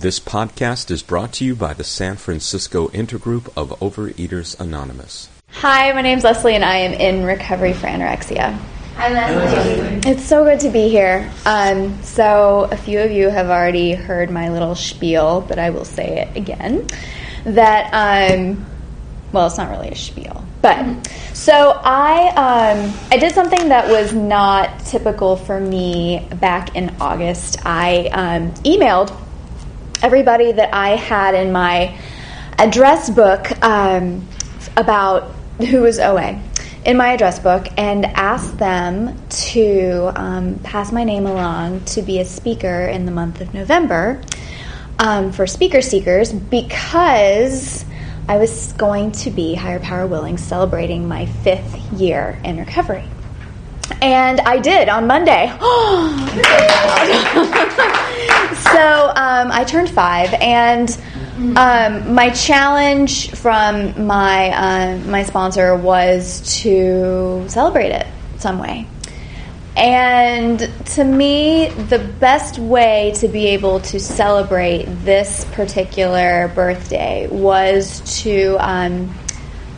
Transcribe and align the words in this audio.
This 0.00 0.20
podcast 0.20 0.92
is 0.92 1.02
brought 1.02 1.32
to 1.32 1.44
you 1.44 1.56
by 1.56 1.72
the 1.72 1.82
San 1.82 2.14
Francisco 2.14 2.86
Intergroup 2.90 3.48
of 3.56 3.70
Overeaters 3.80 4.54
Anonymous. 4.60 5.28
Hi, 5.50 5.90
my 5.92 6.02
name's 6.02 6.22
Leslie, 6.22 6.54
and 6.54 6.64
I 6.64 6.76
am 6.76 6.92
in 6.92 7.24
recovery 7.24 7.72
for 7.72 7.88
anorexia. 7.88 8.56
Hi, 8.94 9.08
Leslie. 9.08 10.08
It's 10.08 10.22
so 10.22 10.44
good 10.44 10.60
to 10.60 10.70
be 10.70 10.88
here. 10.88 11.28
Um, 11.44 12.00
so, 12.04 12.68
a 12.70 12.76
few 12.76 13.00
of 13.00 13.10
you 13.10 13.28
have 13.28 13.48
already 13.48 13.92
heard 13.92 14.30
my 14.30 14.50
little 14.50 14.76
spiel, 14.76 15.40
but 15.40 15.58
I 15.58 15.70
will 15.70 15.84
say 15.84 16.20
it 16.20 16.36
again. 16.36 16.86
That, 17.42 17.90
um, 17.92 18.64
well, 19.32 19.48
it's 19.48 19.58
not 19.58 19.68
really 19.68 19.88
a 19.88 19.96
spiel, 19.96 20.44
but 20.62 21.08
so 21.34 21.72
I 21.82 22.28
um, 22.28 22.94
I 23.10 23.16
did 23.16 23.34
something 23.34 23.68
that 23.70 23.88
was 23.88 24.12
not 24.12 24.78
typical 24.86 25.34
for 25.34 25.58
me 25.58 26.28
back 26.36 26.76
in 26.76 26.94
August. 27.00 27.66
I 27.66 28.06
um, 28.12 28.52
emailed 28.62 29.12
everybody 30.02 30.52
that 30.52 30.74
I 30.74 30.90
had 30.90 31.34
in 31.34 31.52
my 31.52 31.98
address 32.58 33.10
book 33.10 33.50
um, 33.62 34.26
about 34.76 35.30
who 35.58 35.82
was 35.82 35.98
OA 35.98 36.40
in 36.84 36.96
my 36.96 37.12
address 37.12 37.38
book 37.38 37.66
and 37.76 38.06
asked 38.06 38.58
them 38.58 39.16
to 39.28 40.10
um, 40.14 40.58
pass 40.60 40.92
my 40.92 41.04
name 41.04 41.26
along 41.26 41.84
to 41.84 42.02
be 42.02 42.20
a 42.20 42.24
speaker 42.24 42.86
in 42.86 43.04
the 43.06 43.12
month 43.12 43.40
of 43.40 43.52
November 43.52 44.22
um, 44.98 45.32
for 45.32 45.46
Speaker 45.46 45.82
Seekers 45.82 46.32
because 46.32 47.84
I 48.28 48.36
was 48.36 48.72
going 48.74 49.12
to 49.12 49.30
be 49.30 49.54
Higher 49.54 49.80
Power 49.80 50.06
Willing 50.06 50.38
celebrating 50.38 51.08
my 51.08 51.26
fifth 51.26 51.76
year 51.92 52.40
in 52.44 52.58
recovery. 52.58 53.04
And 54.00 54.40
I 54.40 54.58
did 54.58 54.88
on 54.88 55.06
Monday. 55.06 55.52
so 58.72 59.12
um, 59.14 59.50
I 59.52 59.64
turned 59.64 59.90
five, 59.90 60.32
and 60.34 60.90
um, 61.56 62.14
my 62.14 62.30
challenge 62.30 63.30
from 63.32 64.06
my 64.06 64.50
uh, 64.50 64.98
my 64.98 65.22
sponsor 65.22 65.76
was 65.76 66.60
to 66.62 67.44
celebrate 67.48 67.90
it 67.90 68.06
some 68.38 68.58
way. 68.58 68.86
And 69.76 70.58
to 70.86 71.04
me, 71.04 71.68
the 71.68 72.00
best 72.00 72.58
way 72.58 73.12
to 73.16 73.28
be 73.28 73.46
able 73.48 73.78
to 73.80 74.00
celebrate 74.00 74.84
this 75.04 75.44
particular 75.52 76.48
birthday 76.48 77.28
was 77.28 78.22
to 78.22 78.56
um, 78.58 79.14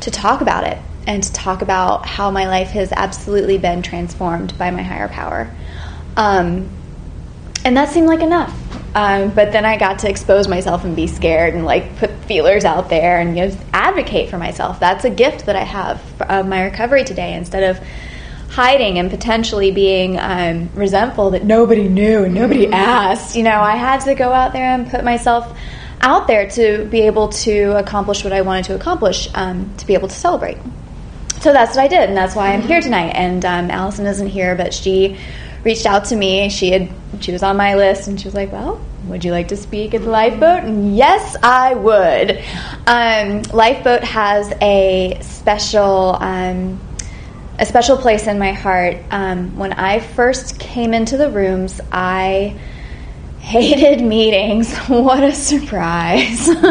to 0.01 0.11
talk 0.11 0.41
about 0.41 0.65
it 0.67 0.79
and 1.07 1.23
to 1.23 1.33
talk 1.33 1.63
about 1.63 2.07
how 2.07 2.31
my 2.31 2.47
life 2.47 2.69
has 2.69 2.93
absolutely 2.93 3.59
been 3.59 3.83
transformed 3.83 4.57
by 4.57 4.71
my 4.71 4.83
higher 4.83 5.09
power. 5.09 5.55
Um, 6.17 6.71
and 7.65 7.77
that 7.77 7.91
seemed 7.91 8.07
like 8.07 8.21
enough. 8.21 8.60
Um, 8.95 9.31
but 9.31 9.53
then 9.53 9.65
I 9.65 9.77
got 9.77 10.01
to 10.01 10.11
expose 10.11 10.49
myself 10.49 10.85
and 10.85 10.97
be 10.97 11.07
scared 11.07 11.55
and 11.55 11.65
like 11.65 11.97
put 11.97 12.11
feelers 12.25 12.65
out 12.65 12.89
there 12.89 13.21
and 13.21 13.37
you 13.37 13.47
know, 13.47 13.57
advocate 13.73 14.31
for 14.31 14.39
myself. 14.39 14.81
That's 14.81 15.05
a 15.05 15.11
gift 15.11 15.47
that 15.47 15.57
I 15.57 15.63
have 15.63 16.03
of 16.23 16.47
my 16.47 16.65
recovery 16.65 17.05
today 17.05 17.35
instead 17.35 17.63
of 17.63 17.85
hiding 18.51 18.99
and 18.99 19.11
potentially 19.11 19.71
being 19.71 20.19
um, 20.19 20.71
resentful 20.75 21.31
that 21.31 21.45
nobody 21.45 21.89
knew 21.89 22.25
and 22.25 22.35
nobody 22.35 22.67
asked. 22.67 23.37
You 23.37 23.45
know, 23.45 23.61
I 23.61 23.77
had 23.77 24.01
to 24.03 24.15
go 24.15 24.33
out 24.33 24.53
there 24.53 24.75
and 24.75 24.91
put 24.91 25.05
myself 25.05 25.57
out 26.01 26.27
there 26.27 26.49
to 26.51 26.85
be 26.87 27.03
able 27.03 27.29
to 27.29 27.79
accomplish 27.79 28.25
what 28.25 28.33
I 28.33 28.41
wanted 28.41 28.65
to 28.67 28.75
accomplish, 28.75 29.29
um, 29.35 29.73
to 29.77 29.87
be 29.87 29.95
able 29.95 30.09
to 30.09 30.15
celebrate. 30.15 30.59
So 31.41 31.53
that's 31.53 31.77
what 31.77 31.85
I 31.85 31.89
did, 31.89 32.09
and 32.09 32.17
that's 32.17 32.35
why 32.35 32.53
I'm 32.53 32.63
here 32.63 32.81
tonight. 32.81 33.13
And 33.15 33.45
um, 33.45 33.71
Allison 33.71 34.07
isn't 34.07 34.27
here, 34.27 34.57
but 34.57 34.75
she 34.75 35.17
reached 35.65 35.87
out 35.87 36.07
to 36.07 36.17
me. 36.17 36.49
She 36.49 36.71
had 36.71 36.91
she 37.21 37.33
was 37.33 37.43
on 37.43 37.57
my 37.57 37.75
list, 37.75 38.09
and 38.09 38.21
she 38.21 38.27
was 38.27 38.35
like, 38.35 38.53
"Well, 38.53 38.81
would 39.07 39.25
you 39.25 39.33
like 39.33 39.49
to 39.49 39.57
speak 39.57 39.95
at 39.95 40.03
the 40.03 40.11
Lifeboat?" 40.11 40.65
And 40.65 40.97
yes, 40.97 41.37
I 41.43 41.75
would. 41.75 42.43
Um, 42.87 43.43
Lifeboat 43.53 44.05
has 44.05 44.53
a 44.61 45.19
special. 45.21 46.17
Um, 46.21 46.81
a 47.59 47.67
special 47.67 47.99
place 47.99 48.27
in 48.27 48.39
my 48.39 48.53
heart. 48.53 48.97
Um, 49.11 49.59
when 49.59 49.75
I 49.75 50.01
first 50.01 50.59
came 50.59 50.95
into 50.95 51.19
the 51.19 51.29
rooms, 51.29 51.79
I 51.93 52.59
hated 53.41 54.01
meetings. 54.05 54.75
what 54.89 55.23
a 55.23 55.35
surprise! 55.35 56.49
um, 56.49 56.71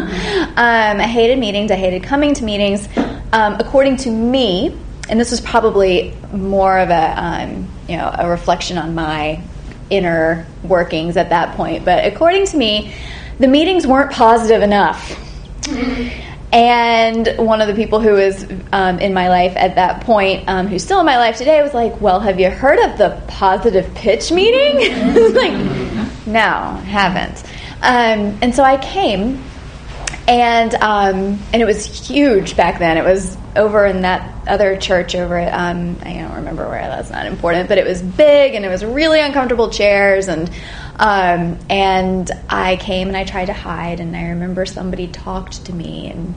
I 0.57 1.07
hated 1.07 1.38
meetings. 1.38 1.69
I 1.69 1.75
hated 1.75 2.03
coming 2.03 2.33
to 2.33 2.44
meetings. 2.44 2.89
Um, 3.31 3.57
according 3.59 3.97
to 3.97 4.09
me, 4.09 4.75
and 5.09 5.19
this 5.19 5.29
was 5.29 5.41
probably 5.41 6.16
more 6.33 6.79
of 6.79 6.89
a 6.89 7.13
um, 7.23 7.67
you 7.89 7.97
know 7.97 8.13
a 8.13 8.29
reflection 8.29 8.77
on 8.77 8.95
my 8.95 9.41
inner 9.89 10.45
workings 10.63 11.17
at 11.17 11.29
that 11.29 11.55
point. 11.55 11.83
But 11.83 12.05
according 12.05 12.45
to 12.47 12.57
me, 12.57 12.94
the 13.39 13.47
meetings 13.47 13.88
weren't 13.88 14.11
positive 14.11 14.61
enough. 14.61 15.17
And 16.51 17.27
one 17.38 17.61
of 17.61 17.67
the 17.67 17.75
people 17.75 18.00
who 18.00 18.13
was 18.13 18.44
um, 18.73 18.97
in 19.00 19.13
my 19.13 19.29
life 19.29 19.53
at 19.55 19.75
that 19.75 20.01
point, 20.01 20.47
um, 20.47 20.66
who's 20.66 20.83
still 20.83 21.00
in 21.00 21.05
my 21.05 21.17
life 21.17 21.38
today, 21.38 21.61
was 21.61 21.73
like, 21.73 22.01
"Well, 22.01 22.19
have 22.19 22.39
you 22.39 22.50
heard 22.50 22.79
of 22.79 22.97
the 22.97 23.22
positive 23.27 23.94
pitch 23.94 24.31
meeting?" 24.31 24.77
Like, 25.35 25.53
"No, 26.25 26.73
haven't." 26.85 27.44
Um, 27.81 28.38
and 28.41 28.53
so 28.53 28.63
I 28.63 28.77
came, 28.77 29.44
and 30.28 30.74
um, 30.75 31.40
and 31.53 31.56
it 31.56 31.66
was 31.66 31.85
huge 31.85 32.56
back 32.56 32.80
then. 32.80 32.97
It 32.97 33.03
was 33.03 33.38
over 33.56 33.85
in 33.85 34.02
that 34.02 34.47
other 34.47 34.78
church 34.78 35.16
over 35.16 35.38
at 35.38 35.53
um, 35.53 35.97
I 36.03 36.13
don't 36.13 36.35
remember 36.35 36.68
where. 36.68 36.81
That's 36.81 37.09
not 37.09 37.25
important, 37.25 37.69
but 37.69 37.78
it 37.78 37.85
was 37.85 38.02
big, 38.02 38.56
and 38.56 38.66
it 38.66 38.69
was 38.69 38.84
really 38.84 39.22
uncomfortable 39.22 39.69
chairs 39.69 40.28
and. 40.28 40.50
Um, 41.02 41.57
and 41.69 42.30
I 42.50 42.75
came 42.75 43.07
and 43.07 43.16
I 43.16 43.24
tried 43.24 43.46
to 43.46 43.53
hide, 43.53 44.02
and 44.02 44.18
I 44.18 44.31
remember 44.31 44.66
somebody 44.66 45.07
talked 45.07 45.63
to 45.68 45.74
me, 45.74 46.07
and 46.07 46.36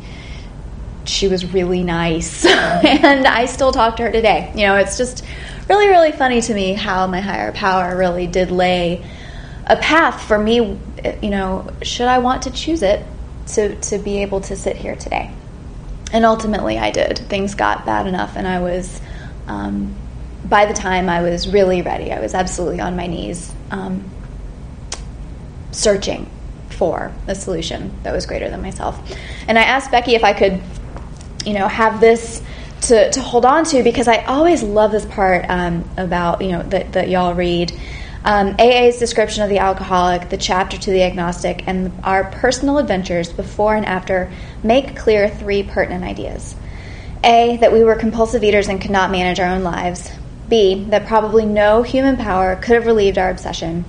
she 1.05 1.27
was 1.27 1.53
really 1.53 1.83
nice, 1.83 2.45
and 2.47 3.27
I 3.27 3.47
still 3.47 3.73
talk 3.73 3.97
to 3.97 4.05
her 4.05 4.13
today. 4.13 4.53
You 4.55 4.69
know, 4.69 4.77
it's 4.77 4.97
just 4.97 5.25
really, 5.69 5.89
really 5.89 6.13
funny 6.13 6.41
to 6.43 6.55
me 6.55 6.75
how 6.75 7.09
my 7.09 7.21
higher 7.21 7.51
power 7.51 7.97
really 7.97 8.29
did 8.29 8.53
lay 8.53 9.05
a 9.67 9.75
path 9.77 10.23
for 10.23 10.39
me. 10.39 10.79
You 11.21 11.31
know, 11.31 11.69
should 11.83 12.07
I 12.07 12.19
want 12.19 12.43
to 12.43 12.53
choose 12.53 12.83
it 12.83 13.05
to 13.49 13.77
to 13.77 13.99
be 13.99 14.23
able 14.23 14.41
to 14.43 14.57
sit 14.57 14.77
here 14.77 14.97
today, 14.97 15.31
and 16.13 16.25
ultimately 16.25 16.79
I 16.79 16.91
did. 16.91 17.19
Things 17.19 17.55
got 17.55 17.85
bad 17.85 18.07
enough, 18.07 18.37
and 18.37 18.47
I 18.47 18.61
was. 18.61 19.01
Um, 19.47 19.97
by 20.45 20.67
the 20.67 20.75
time 20.75 21.09
I 21.09 21.23
was 21.23 21.49
really 21.49 21.83
ready, 21.83 22.13
I 22.13 22.21
was 22.21 22.35
absolutely 22.35 22.81
on 22.81 22.97
my 22.97 23.07
knees. 23.07 23.53
Um, 23.71 24.11
searching 25.73 26.31
for 26.71 27.13
a 27.27 27.35
solution 27.35 27.93
that 28.03 28.13
was 28.13 28.27
greater 28.27 28.49
than 28.49 28.63
myself. 28.63 28.99
And 29.49 29.59
I 29.59 29.63
asked 29.63 29.91
Becky 29.91 30.15
if 30.15 30.25
I 30.25 30.33
could, 30.33 30.63
you 31.45 31.55
know, 31.55 31.67
have 31.69 32.01
this 32.01 32.43
to, 32.83 33.11
to 33.11 33.21
hold 33.21 33.45
on 33.45 33.65
to 33.67 33.83
because 33.83 34.09
I 34.09 34.25
always 34.25 34.63
love 34.63 34.93
this 34.93 35.07
part 35.07 35.47
um, 35.49 35.89
about, 35.97 36.43
you 36.43 36.53
know, 36.53 36.63
that, 36.65 36.93
that 36.93 37.09
y'all 37.09 37.35
read. 37.35 37.73
Um, 38.25 38.55
AA's 38.59 38.99
description 38.99 39.43
of 39.43 39.49
the 39.49 39.59
alcoholic, 39.59 40.29
the 40.29 40.37
chapter 40.37 40.79
to 40.79 40.91
the 40.91 41.03
agnostic, 41.03 41.67
and 41.67 41.93
our 42.05 42.25
personal 42.31 42.79
adventures 42.79 43.33
before 43.33 43.75
and 43.75 43.85
after 43.85 44.33
make 44.63 44.97
clear 44.97 45.29
three 45.29 45.63
pertinent 45.63 46.05
ideas. 46.05 46.55
A, 47.25 47.57
that 47.59 47.73
we 47.73 47.85
were 47.85 47.97
compulsive 47.97 48.45
eaters 48.45 48.69
and 48.69 48.81
could 48.81 48.91
not 48.91 49.11
manage 49.11 49.41
our 49.41 49.55
own 49.55 49.63
lives. 49.63 50.11
B, 50.49 50.85
that 50.91 51.07
probably 51.07 51.47
no 51.47 51.83
human 51.83 52.17
power 52.17 52.57
could 52.57 52.75
have 52.75 52.87
relieved 52.87 53.19
our 53.19 53.31
obsession. 53.31 53.85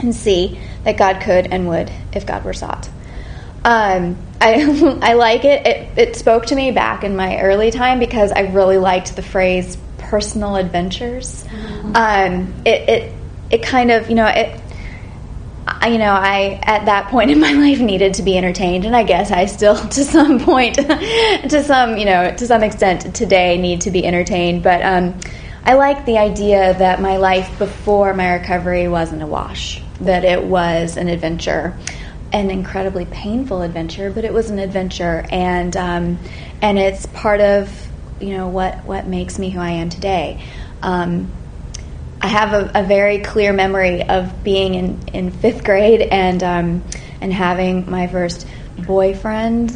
And 0.00 0.14
C, 0.14 0.58
that 0.84 0.96
God 0.96 1.20
could 1.20 1.46
and 1.46 1.68
would 1.68 1.90
if 2.12 2.26
God 2.26 2.44
were 2.44 2.52
sought. 2.52 2.88
Um, 3.64 4.16
I, 4.40 4.98
I 5.02 5.14
like 5.14 5.44
it. 5.44 5.66
it. 5.66 5.98
It 5.98 6.16
spoke 6.16 6.46
to 6.46 6.54
me 6.54 6.70
back 6.70 7.04
in 7.04 7.16
my 7.16 7.40
early 7.40 7.70
time 7.70 7.98
because 7.98 8.30
I 8.30 8.40
really 8.40 8.78
liked 8.78 9.16
the 9.16 9.22
phrase 9.22 9.78
personal 9.98 10.56
adventures. 10.56 11.44
Mm-hmm. 11.44 11.96
Um, 11.96 12.54
it, 12.64 12.88
it, 12.88 13.12
it 13.50 13.62
kind 13.62 13.90
of, 13.90 14.08
you 14.08 14.14
know, 14.14 14.26
it, 14.26 14.60
I, 15.66 15.88
you 15.88 15.98
know, 15.98 16.12
I 16.12 16.60
at 16.62 16.86
that 16.86 17.08
point 17.08 17.30
in 17.30 17.40
my 17.40 17.52
life 17.66 17.80
needed 17.80 18.14
to 18.14 18.22
be 18.22 18.36
entertained, 18.36 18.84
and 18.84 18.94
I 18.94 19.02
guess 19.02 19.30
I 19.30 19.46
still, 19.46 19.76
to 19.88 20.04
some 20.04 20.40
point, 20.40 20.76
to 20.76 21.62
some, 21.64 21.96
you 21.96 22.04
know, 22.04 22.34
to 22.34 22.46
some 22.46 22.62
extent, 22.62 23.14
today 23.14 23.56
need 23.58 23.82
to 23.82 23.90
be 23.90 24.04
entertained. 24.04 24.62
But 24.62 24.82
um, 24.82 25.18
I 25.64 25.74
like 25.74 26.04
the 26.04 26.18
idea 26.18 26.74
that 26.74 27.00
my 27.00 27.16
life 27.16 27.58
before 27.58 28.12
my 28.14 28.34
recovery 28.34 28.88
wasn't 28.88 29.22
a 29.22 29.26
wash 29.26 29.82
that 30.00 30.24
it 30.24 30.42
was 30.42 30.96
an 30.96 31.08
adventure, 31.08 31.78
an 32.32 32.50
incredibly 32.50 33.06
painful 33.06 33.62
adventure, 33.62 34.10
but 34.10 34.24
it 34.24 34.32
was 34.32 34.50
an 34.50 34.58
adventure, 34.58 35.24
and 35.30 35.76
um, 35.76 36.18
and 36.60 36.78
it's 36.78 37.06
part 37.06 37.40
of 37.40 37.88
you 38.20 38.36
know 38.36 38.48
what 38.48 38.84
what 38.84 39.06
makes 39.06 39.38
me 39.38 39.50
who 39.50 39.60
I 39.60 39.70
am 39.70 39.88
today. 39.88 40.42
Um, 40.82 41.32
I 42.24 42.28
have 42.28 42.54
a, 42.54 42.70
a, 42.74 42.82
very 42.82 43.18
clear 43.18 43.52
memory 43.52 44.02
of 44.02 44.42
being 44.42 44.74
in, 44.76 45.08
in 45.12 45.30
fifth 45.30 45.62
grade 45.62 46.00
and 46.00 46.42
um, 46.42 46.82
and 47.20 47.30
having 47.30 47.90
my 47.90 48.06
first 48.06 48.46
boyfriend 48.78 49.70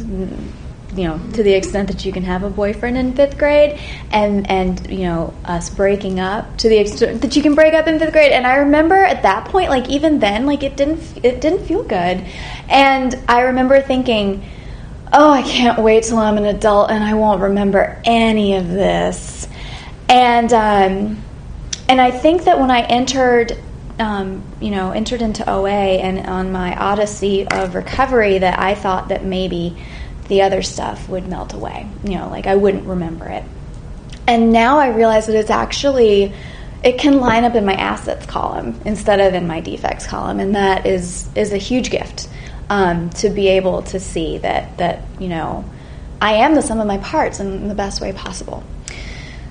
you 0.95 1.03
know, 1.03 1.19
to 1.33 1.43
the 1.43 1.53
extent 1.53 1.89
that 1.89 2.03
you 2.03 2.11
can 2.11 2.23
have 2.23 2.41
a 2.41 2.49
boyfriend 2.49 2.97
in 2.97 3.13
fifth 3.13 3.37
grade, 3.37 3.79
and 4.09 4.49
and 4.49 4.89
you 4.89 5.03
know, 5.03 5.31
us 5.45 5.69
breaking 5.69 6.19
up 6.19 6.57
to 6.57 6.69
the 6.69 6.77
extent 6.77 7.21
that 7.21 7.35
you 7.35 7.43
can 7.43 7.53
break 7.53 7.75
up 7.75 7.87
in 7.87 7.99
fifth 7.99 8.13
grade. 8.13 8.31
And 8.31 8.47
I 8.47 8.55
remember 8.55 8.95
at 8.95 9.21
that 9.21 9.45
point, 9.45 9.69
like 9.69 9.87
even 9.87 10.17
then, 10.17 10.47
like 10.47 10.63
it 10.63 10.75
didn't 10.75 11.23
it 11.23 11.41
didn't 11.41 11.67
feel 11.67 11.83
good, 11.83 12.25
and 12.67 13.15
I 13.27 13.41
remember 13.41 13.79
thinking, 13.79 14.43
oh, 15.13 15.29
I 15.29 15.43
can't 15.43 15.77
wait 15.77 16.05
till 16.05 16.17
I'm 16.17 16.37
an 16.37 16.45
adult 16.45 16.89
and 16.89 17.03
I 17.03 17.13
won't 17.13 17.41
remember 17.41 18.01
any 18.05 18.55
of 18.55 18.67
this, 18.67 19.47
and 20.09 20.51
um, 20.51 21.23
and 21.89 21.99
I 21.99 22.11
think 22.11 22.45
that 22.45 22.59
when 22.59 22.71
I 22.71 22.81
entered 22.81 23.57
um, 23.99 24.43
you 24.61 24.71
know, 24.71 24.91
entered 24.91 25.21
into 25.21 25.47
OA 25.49 25.69
and 25.69 26.25
on 26.25 26.51
my 26.51 26.75
odyssey 26.75 27.45
of 27.45 27.75
recovery 27.75 28.39
that 28.39 28.57
I 28.57 28.73
thought 28.73 29.09
that 29.09 29.25
maybe 29.25 29.75
the 30.29 30.43
other 30.43 30.61
stuff 30.61 31.09
would 31.09 31.27
melt 31.27 31.53
away. 31.53 31.87
You 32.03 32.17
know, 32.17 32.29
like 32.29 32.47
I 32.47 32.55
wouldn't 32.55 32.85
remember 32.87 33.27
it. 33.27 33.43
And 34.25 34.53
now 34.53 34.79
I 34.79 34.89
realize 34.89 35.27
that 35.27 35.35
it's 35.35 35.49
actually 35.49 36.33
it 36.81 36.97
can 36.97 37.19
line 37.19 37.43
up 37.43 37.55
in 37.55 37.65
my 37.65 37.73
assets 37.73 38.25
column 38.25 38.79
instead 38.85 39.19
of 39.19 39.33
in 39.33 39.47
my 39.47 39.59
defects 39.59 40.07
column, 40.07 40.39
and 40.39 40.55
that 40.55 40.85
is 40.85 41.27
is 41.35 41.51
a 41.51 41.57
huge 41.57 41.89
gift 41.91 42.29
um, 42.69 43.09
to 43.11 43.29
be 43.29 43.49
able 43.49 43.81
to 43.81 43.99
see 43.99 44.37
that 44.37 44.77
that 44.77 45.01
you 45.19 45.27
know 45.27 45.65
I 46.21 46.35
am 46.35 46.55
the 46.55 46.61
sum 46.61 46.79
of 46.79 46.87
my 46.87 46.99
parts 46.99 47.41
in 47.41 47.67
the 47.67 47.75
best 47.75 47.99
way 47.99 48.13
possible. 48.13 48.63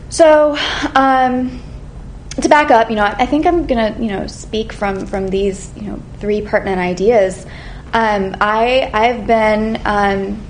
So. 0.09 0.57
Um, 0.95 1.61
to 2.43 2.49
back 2.49 2.71
up, 2.71 2.91
you 2.91 2.97
know, 2.97 3.05
I 3.05 3.27
think 3.27 3.47
I'm 3.47 3.67
gonna, 3.67 3.97
you 3.99 4.09
know, 4.09 4.27
speak 4.27 4.73
from 4.73 5.07
from 5.07 5.29
these, 5.29 5.73
you 5.77 5.83
know, 5.83 6.03
three 6.19 6.43
pertinent 6.43 6.81
ideas. 6.81 7.47
Um, 7.93 8.37
I 8.41 8.91
I've 8.93 9.27
been 9.27 9.81
um, 9.85 10.43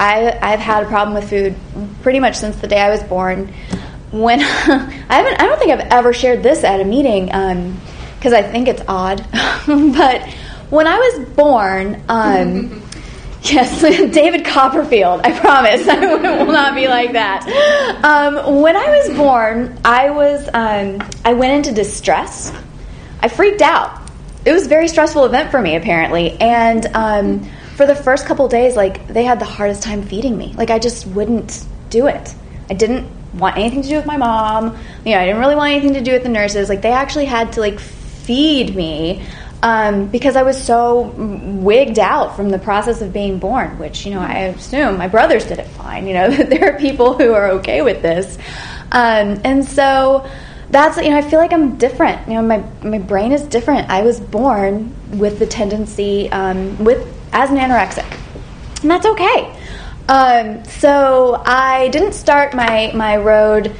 I, 0.00 0.38
I've 0.40 0.60
had 0.60 0.84
a 0.84 0.86
problem 0.86 1.14
with 1.14 1.28
food 1.28 1.54
pretty 2.02 2.20
much 2.20 2.36
since 2.36 2.56
the 2.56 2.66
day 2.66 2.80
I 2.80 2.88
was 2.88 3.02
born. 3.02 3.52
When 4.10 4.40
I 4.42 4.44
haven't, 4.44 5.40
I 5.40 5.46
don't 5.46 5.58
think 5.58 5.72
I've 5.72 5.92
ever 5.92 6.14
shared 6.14 6.42
this 6.42 6.64
at 6.64 6.80
a 6.80 6.84
meeting 6.84 7.26
because 7.26 8.32
um, 8.32 8.38
I 8.38 8.42
think 8.42 8.66
it's 8.66 8.82
odd. 8.88 9.24
but 9.66 10.26
when 10.70 10.86
I 10.86 10.96
was 10.96 11.28
born, 11.30 12.02
um, 12.08 12.82
yes, 13.42 13.80
David 14.14 14.44
Copperfield. 14.44 15.20
I 15.24 15.38
promise 15.38 15.86
I 15.88 16.14
will 16.14 16.52
not 16.52 16.74
be 16.74 16.88
like 16.88 17.12
that. 17.12 17.46
Um, 18.04 18.60
when 18.60 18.76
I 18.76 18.98
was 18.98 19.16
born, 19.16 19.78
I 19.84 20.10
was 20.10 20.48
um, 20.52 21.02
I 21.24 21.34
went 21.34 21.66
into 21.66 21.74
distress. 21.74 22.52
I 23.20 23.28
freaked 23.28 23.62
out. 23.62 24.00
It 24.44 24.52
was 24.52 24.66
a 24.66 24.68
very 24.68 24.88
stressful 24.88 25.24
event 25.26 25.50
for 25.50 25.60
me, 25.60 25.76
apparently, 25.76 26.32
and 26.40 26.86
um, 26.94 27.44
for 27.76 27.86
the 27.86 27.94
first 27.94 28.26
couple 28.26 28.48
days, 28.48 28.76
like 28.76 29.06
they 29.08 29.24
had 29.24 29.38
the 29.38 29.44
hardest 29.44 29.82
time 29.82 30.02
feeding 30.02 30.36
me. 30.36 30.54
Like 30.56 30.70
I 30.70 30.78
just 30.78 31.06
wouldn't 31.06 31.64
do 31.90 32.06
it. 32.06 32.34
I 32.70 32.74
didn't 32.74 33.10
want 33.34 33.56
anything 33.56 33.82
to 33.82 33.88
do 33.88 33.96
with 33.96 34.06
my 34.06 34.16
mom. 34.16 34.76
You 35.04 35.12
know, 35.12 35.20
I 35.20 35.26
didn't 35.26 35.40
really 35.40 35.56
want 35.56 35.72
anything 35.72 35.94
to 35.94 36.00
do 36.00 36.12
with 36.12 36.22
the 36.22 36.28
nurses. 36.28 36.68
Like 36.68 36.82
they 36.82 36.92
actually 36.92 37.26
had 37.26 37.52
to 37.54 37.60
like 37.60 37.80
feed 37.80 38.74
me 38.74 39.24
um, 39.62 40.06
because 40.06 40.36
I 40.36 40.42
was 40.42 40.62
so 40.62 41.12
wigged 41.16 41.98
out 41.98 42.36
from 42.36 42.50
the 42.50 42.58
process 42.58 43.02
of 43.02 43.12
being 43.12 43.38
born. 43.38 43.78
Which 43.78 44.06
you 44.06 44.14
know, 44.14 44.20
I 44.20 44.54
assume 44.54 44.98
my 44.98 45.08
brothers 45.08 45.46
did 45.46 45.58
it 45.58 45.68
fine. 45.68 46.06
You 46.06 46.14
know, 46.14 46.30
there 46.44 46.74
are 46.74 46.78
people 46.78 47.16
who 47.16 47.32
are 47.32 47.50
okay 47.58 47.82
with 47.82 48.02
this, 48.02 48.38
um, 48.92 49.40
and 49.44 49.64
so 49.64 50.28
that's 50.70 50.96
you 50.98 51.10
know 51.10 51.18
I 51.18 51.22
feel 51.22 51.40
like 51.40 51.52
I'm 51.52 51.76
different. 51.76 52.28
You 52.28 52.34
know, 52.34 52.42
my 52.42 52.64
my 52.82 52.98
brain 52.98 53.32
is 53.32 53.42
different. 53.42 53.90
I 53.90 54.02
was 54.02 54.20
born 54.20 54.94
with 55.18 55.38
the 55.38 55.46
tendency 55.46 56.30
um, 56.30 56.82
with 56.82 57.06
as 57.32 57.50
an 57.50 57.56
anorexic. 57.56 58.06
And 58.82 58.90
that's 58.90 59.06
okay. 59.06 59.56
Um, 60.08 60.64
so 60.64 61.40
I 61.44 61.88
didn't 61.88 62.14
start 62.14 62.54
my, 62.54 62.90
my 62.94 63.16
road 63.16 63.74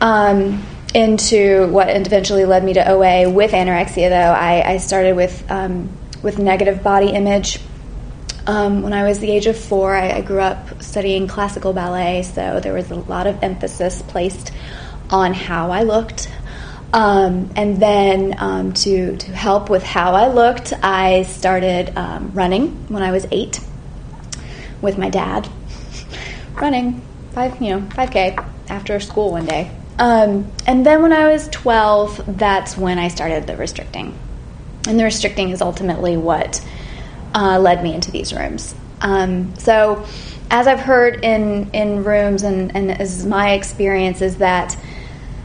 um, 0.00 0.62
into 0.96 1.68
what 1.68 1.90
eventually 1.90 2.46
led 2.46 2.64
me 2.64 2.72
to 2.72 2.90
OA 2.90 3.28
with 3.28 3.52
anorexia, 3.52 4.08
though. 4.08 4.16
I, 4.16 4.72
I 4.72 4.76
started 4.78 5.14
with, 5.14 5.44
um, 5.50 5.90
with 6.22 6.38
negative 6.38 6.82
body 6.82 7.10
image. 7.10 7.60
Um, 8.46 8.80
when 8.80 8.94
I 8.94 9.04
was 9.06 9.18
the 9.18 9.30
age 9.30 9.46
of 9.46 9.58
four, 9.58 9.94
I, 9.94 10.10
I 10.10 10.20
grew 10.22 10.40
up 10.40 10.82
studying 10.82 11.28
classical 11.28 11.74
ballet, 11.74 12.22
so 12.22 12.60
there 12.60 12.72
was 12.72 12.90
a 12.90 12.94
lot 12.94 13.26
of 13.26 13.42
emphasis 13.42 14.00
placed 14.00 14.52
on 15.10 15.34
how 15.34 15.70
I 15.70 15.82
looked, 15.82 16.32
um, 16.94 17.50
and 17.56 17.76
then 17.76 18.34
um, 18.38 18.72
to, 18.72 19.18
to 19.18 19.32
help 19.32 19.68
with 19.68 19.82
how 19.82 20.14
I 20.14 20.28
looked, 20.28 20.72
I 20.82 21.24
started 21.24 21.94
um, 21.94 22.32
running 22.32 22.68
when 22.88 23.02
I 23.02 23.10
was 23.10 23.26
eight 23.30 23.60
with 24.80 24.96
my 24.96 25.10
dad. 25.10 25.46
running 26.54 27.02
five, 27.32 27.60
you 27.60 27.76
know, 27.76 27.90
five 27.90 28.10
k 28.10 28.34
after 28.70 28.98
school 28.98 29.32
one 29.32 29.44
day. 29.44 29.75
Um, 29.98 30.50
and 30.66 30.84
then 30.84 31.02
when 31.02 31.12
I 31.12 31.30
was 31.30 31.48
twelve, 31.48 32.22
that's 32.38 32.76
when 32.76 32.98
I 32.98 33.08
started 33.08 33.46
the 33.46 33.56
restricting, 33.56 34.16
and 34.86 34.98
the 34.98 35.04
restricting 35.04 35.50
is 35.50 35.62
ultimately 35.62 36.16
what 36.16 36.60
uh, 37.34 37.58
led 37.58 37.82
me 37.82 37.94
into 37.94 38.10
these 38.10 38.32
rooms. 38.32 38.74
Um, 39.00 39.56
so, 39.56 40.04
as 40.50 40.66
I've 40.66 40.80
heard 40.80 41.24
in 41.24 41.70
in 41.72 42.04
rooms, 42.04 42.42
and, 42.42 42.76
and 42.76 42.90
as 42.90 43.24
my 43.24 43.52
experience 43.52 44.20
is 44.20 44.38
that 44.38 44.76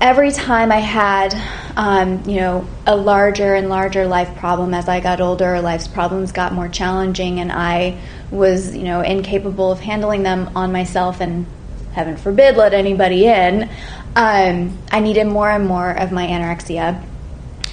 every 0.02 0.32
time 0.32 0.72
I 0.72 0.80
had, 0.80 1.34
um, 1.78 2.28
you 2.28 2.38
know, 2.38 2.68
a 2.88 2.96
larger 2.96 3.54
and 3.54 3.70
larger 3.70 4.08
life 4.08 4.36
problem 4.36 4.74
as 4.74 4.90
I 4.90 5.00
got 5.00 5.22
older, 5.22 5.62
life's 5.62 5.88
problems 5.88 6.32
got 6.32 6.54
more 6.54 6.68
challenging, 6.68 7.40
and 7.40 7.52
I 7.52 8.00
was, 8.32 8.76
you 8.76 8.84
know, 8.84 9.02
incapable 9.02 9.72
of 9.72 9.80
handling 9.80 10.24
them 10.24 10.50
on 10.56 10.72
myself, 10.74 11.22
and 11.22 11.46
heaven 11.94 12.18
forbid, 12.18 12.58
let 12.58 12.74
anybody 12.74 13.26
in. 13.26 13.70
Um, 14.16 14.78
I 14.92 15.00
needed 15.00 15.26
more 15.28 15.50
and 15.50 15.66
more 15.66 15.90
of 15.90 16.12
my 16.12 16.28
anorexia 16.28 17.04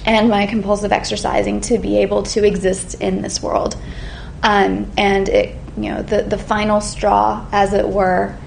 and 0.05 0.29
my 0.29 0.45
compulsive 0.45 0.91
exercising 0.91 1.61
to 1.61 1.77
be 1.77 1.97
able 1.99 2.23
to 2.23 2.45
exist 2.45 2.95
in 2.95 3.21
this 3.21 3.41
world. 3.41 3.75
Um, 4.41 4.91
and 4.97 5.27
it, 5.27 5.57
you 5.75 5.91
know, 5.91 6.01
the 6.01 6.23
the 6.23 6.37
final 6.37 6.81
straw, 6.81 7.45
as 7.51 7.73
it 7.73 7.87
were, 7.87 8.37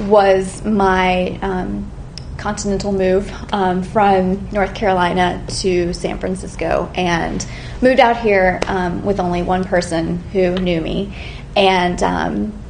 was 0.00 0.64
my 0.64 1.38
um, 1.42 1.90
continental 2.38 2.92
move 2.92 3.32
um, 3.52 3.82
from 3.82 4.48
North 4.50 4.74
Carolina 4.74 5.44
to 5.48 5.92
San 5.92 6.18
Francisco 6.18 6.90
and 6.94 7.46
moved 7.80 8.00
out 8.00 8.18
here 8.18 8.60
um, 8.66 9.04
with 9.04 9.20
only 9.20 9.42
one 9.42 9.64
person 9.64 10.18
who 10.32 10.54
knew 10.56 10.80
me 10.80 11.14
and 11.56 12.02
um, 12.02 12.63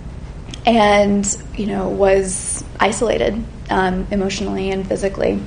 and 0.66 1.38
you 1.56 1.66
know 1.66 1.88
was 1.88 2.64
isolated 2.80 3.42
um, 3.70 4.06
emotionally 4.10 4.70
and 4.70 4.86
physically 4.86 5.40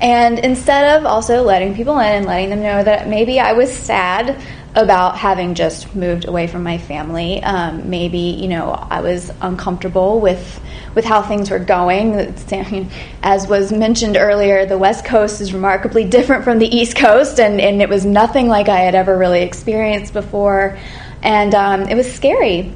and 0.00 0.38
instead 0.38 0.98
of 0.98 1.06
also 1.06 1.42
letting 1.42 1.74
people 1.74 1.98
in 1.98 2.06
and 2.06 2.26
letting 2.26 2.50
them 2.50 2.62
know 2.62 2.82
that 2.82 3.06
maybe 3.08 3.38
I 3.38 3.52
was 3.52 3.70
sad 3.70 4.40
about 4.74 5.18
having 5.18 5.54
just 5.54 5.94
moved 5.94 6.26
away 6.26 6.46
from 6.46 6.62
my 6.62 6.78
family. 6.78 7.42
Um, 7.42 7.90
maybe 7.90 8.18
you 8.18 8.48
know 8.48 8.70
I 8.70 9.00
was 9.00 9.30
uncomfortable 9.40 10.20
with 10.20 10.60
with 10.94 11.04
how 11.04 11.22
things 11.22 11.50
were 11.50 11.58
going. 11.58 12.14
As 13.22 13.46
was 13.46 13.72
mentioned 13.72 14.16
earlier, 14.16 14.64
the 14.66 14.78
West 14.78 15.04
Coast 15.04 15.40
is 15.40 15.52
remarkably 15.52 16.04
different 16.04 16.44
from 16.44 16.58
the 16.58 16.66
East 16.66 16.96
Coast, 16.96 17.38
and, 17.38 17.60
and 17.60 17.82
it 17.82 17.88
was 17.88 18.04
nothing 18.04 18.48
like 18.48 18.68
I 18.68 18.78
had 18.78 18.94
ever 18.94 19.16
really 19.16 19.42
experienced 19.42 20.12
before, 20.12 20.78
and 21.22 21.54
um, 21.54 21.82
it 21.82 21.94
was 21.94 22.10
scary. 22.10 22.72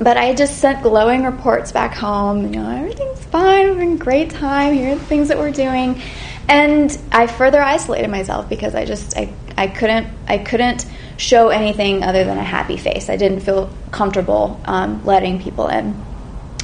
But 0.00 0.16
I 0.16 0.34
just 0.34 0.58
sent 0.58 0.82
glowing 0.82 1.24
reports 1.24 1.72
back 1.72 1.94
home. 1.94 2.44
You 2.44 2.60
know, 2.60 2.70
everything's 2.70 3.24
fine. 3.26 3.68
We're 3.68 3.74
having 3.74 3.92
a 3.94 3.96
great 3.96 4.30
time. 4.30 4.74
Here 4.74 4.92
are 4.92 4.94
the 4.94 5.04
things 5.04 5.28
that 5.28 5.38
we're 5.38 5.52
doing, 5.52 6.00
and 6.48 6.96
I 7.12 7.26
further 7.26 7.62
isolated 7.62 8.08
myself 8.08 8.48
because 8.48 8.74
I 8.74 8.84
just 8.84 9.16
I, 9.16 9.32
I 9.56 9.66
couldn't 9.66 10.08
I 10.26 10.38
couldn't 10.38 10.86
show 11.16 11.48
anything 11.48 12.02
other 12.02 12.24
than 12.24 12.38
a 12.38 12.42
happy 12.42 12.76
face. 12.76 13.08
I 13.08 13.16
didn't 13.16 13.40
feel 13.40 13.70
comfortable 13.90 14.60
um, 14.64 15.04
letting 15.04 15.40
people 15.40 15.68
in. 15.68 15.94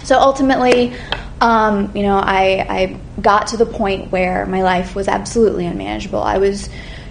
So 0.04 0.18
ultimately, 0.18 0.94
um, 1.40 1.92
you 1.94 2.02
know, 2.02 2.16
I, 2.16 2.66
I 2.68 3.00
got 3.20 3.48
to 3.48 3.56
the 3.56 3.66
point 3.66 4.10
where 4.10 4.46
my 4.46 4.62
life 4.62 4.94
was 4.94 5.06
absolutely 5.06 5.66
unmanageable. 5.66 6.22
I 6.22 6.38
was 6.38 6.68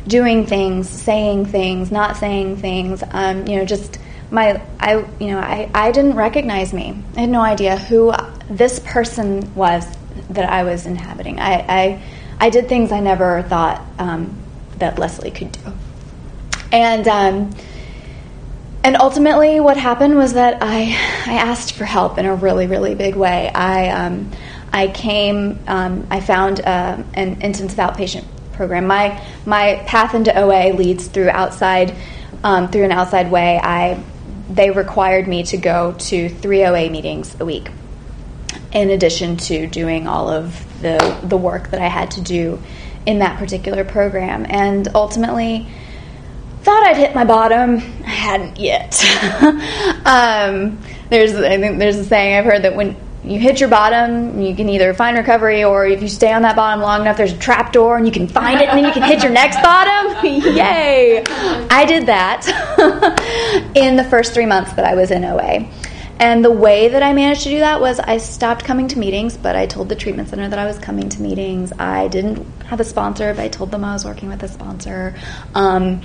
doing 0.07 0.45
things, 0.45 0.89
saying 0.89 1.45
things, 1.45 1.91
not 1.91 2.17
saying 2.17 2.57
things. 2.57 3.03
Um, 3.12 3.45
you 3.47 3.57
know, 3.57 3.65
just 3.65 4.00
my 4.31 4.62
I 4.79 5.05
you 5.19 5.27
know 5.27 5.39
I, 5.39 5.69
I 5.74 5.91
didn't 5.91 6.15
recognize 6.15 6.74
me. 6.74 7.01
I 7.15 7.22
had 7.22 7.29
no 7.29 7.41
idea 7.41 7.77
who 7.77 8.13
this 8.50 8.79
person 8.79 9.53
was 9.55 9.86
that 10.29 10.50
I 10.50 10.63
was 10.63 10.86
inhabiting. 10.86 11.39
I 11.39 11.53
I, 11.53 12.03
I 12.39 12.50
did 12.50 12.67
things 12.67 12.91
I 12.91 13.00
never 13.00 13.43
thought 13.43 13.81
um, 14.00 14.38
that 14.77 15.00
Leslie 15.00 15.31
could 15.31 15.51
do. 15.51 15.74
And 16.72 17.07
um, 17.07 17.55
and 18.84 18.96
ultimately, 18.98 19.60
what 19.60 19.77
happened 19.77 20.15
was 20.15 20.34
that 20.34 20.60
I 20.62 20.96
I 21.25 21.38
asked 21.38 21.74
for 21.74 21.86
help 21.86 22.17
in 22.17 22.25
a 22.25 22.36
really 22.36 22.67
really 22.67 22.96
big 22.96 23.15
way. 23.15 23.50
I 23.50 23.89
um, 23.89 24.31
I 24.72 24.88
came 24.88 25.60
um, 25.67 26.07
I 26.10 26.19
found 26.19 26.60
uh, 26.60 27.01
an 27.13 27.41
intensive 27.41 27.79
outpatient 27.79 28.25
program. 28.53 28.88
My 28.88 29.24
my 29.46 29.84
path 29.88 30.13
into 30.13 30.38
OA 30.38 30.74
leads 30.74 31.07
through 31.07 31.29
outside 31.29 31.96
um, 32.43 32.69
through 32.69 32.84
an 32.84 32.91
outside 32.91 33.31
way. 33.31 33.60
I 33.62 34.03
they 34.49 34.71
required 34.71 35.27
me 35.27 35.43
to 35.43 35.57
go 35.57 35.93
to 35.93 36.29
three 36.29 36.63
OA 36.63 36.89
meetings 36.89 37.39
a 37.39 37.45
week, 37.45 37.69
in 38.71 38.89
addition 38.89 39.37
to 39.37 39.67
doing 39.67 40.07
all 40.07 40.29
of 40.29 40.81
the 40.81 41.17
the 41.23 41.37
work 41.37 41.71
that 41.71 41.81
I 41.81 41.87
had 41.87 42.11
to 42.11 42.21
do 42.21 42.61
in 43.05 43.19
that 43.19 43.39
particular 43.39 43.83
program. 43.83 44.45
And 44.47 44.87
ultimately, 44.93 45.67
thought 46.61 46.83
I'd 46.83 46.97
hit 46.97 47.15
my 47.15 47.23
bottom. 47.23 47.77
I 48.05 48.09
hadn't 48.09 48.59
yet. 48.59 49.01
um, 50.05 50.79
there's 51.09 51.33
I 51.33 51.57
think 51.57 51.79
there's 51.79 51.95
a 51.95 52.03
saying 52.03 52.35
I've 52.35 52.45
heard 52.45 52.63
that 52.63 52.75
when 52.75 52.97
you 53.27 53.39
hit 53.39 53.60
your 53.60 53.69
bottom, 53.69 54.39
you 54.39 54.55
can 54.55 54.69
either 54.69 54.93
find 54.93 55.17
recovery, 55.17 55.63
or 55.63 55.86
if 55.86 56.01
you 56.01 56.07
stay 56.07 56.31
on 56.31 56.41
that 56.43 56.55
bottom 56.55 56.81
long 56.81 57.01
enough, 57.01 57.17
there's 57.17 57.34
a 57.34 57.38
trap 57.38 57.74
door 57.74 57.98
and 57.98 58.05
you 58.05 58.12
can 58.12 58.27
find 58.27 58.62
it, 58.62 58.69
and 58.69 58.77
then 58.77 58.86
you 58.86 58.91
can 58.91 59.03
hit 59.03 59.22
your 59.22 59.31
next 59.31 59.62
bottom. 59.62 60.25
Yay! 60.25 61.24
I 61.69 61.86
did 61.86 62.05
that 62.05 62.46
in 63.75 63.96
the 63.96 64.03
first 64.03 64.34
three 64.34 64.46
months 64.46 64.74
that 64.74 64.86
I 64.86 64.96
was 64.96 65.12
in 65.12 65.25
OA. 65.25 65.67
And 66.19 66.43
the 66.43 66.51
way 66.51 66.88
that 66.89 67.03
I 67.03 67.13
managed 67.13 67.43
to 67.43 67.50
do 67.50 67.59
that 67.59 67.79
was 67.79 68.00
I 68.00 68.17
stopped 68.17 68.65
coming 68.65 68.88
to 68.89 69.00
meetings, 69.00 69.38
but 69.38 69.55
I 69.55 69.67
told 69.67 69.89
the 69.89 69.95
treatment 69.95 70.29
center 70.29 70.50
that 70.50 70.57
I 70.57 70.65
was 70.65 70.79
coming 70.79 71.09
to 71.09 71.21
meetings. 71.21 71.71
I 71.77 72.07
didn't 72.07 72.43
have 72.63 72.79
a 72.79 72.83
sponsor, 72.83 73.33
but 73.33 73.43
I 73.43 73.50
told 73.50 73.69
them 73.69 73.83
I 73.83 73.93
was 73.93 74.03
working 74.03 74.29
with 74.29 74.41
a 74.41 74.47
sponsor. 74.47 75.15
Um, 75.53 76.01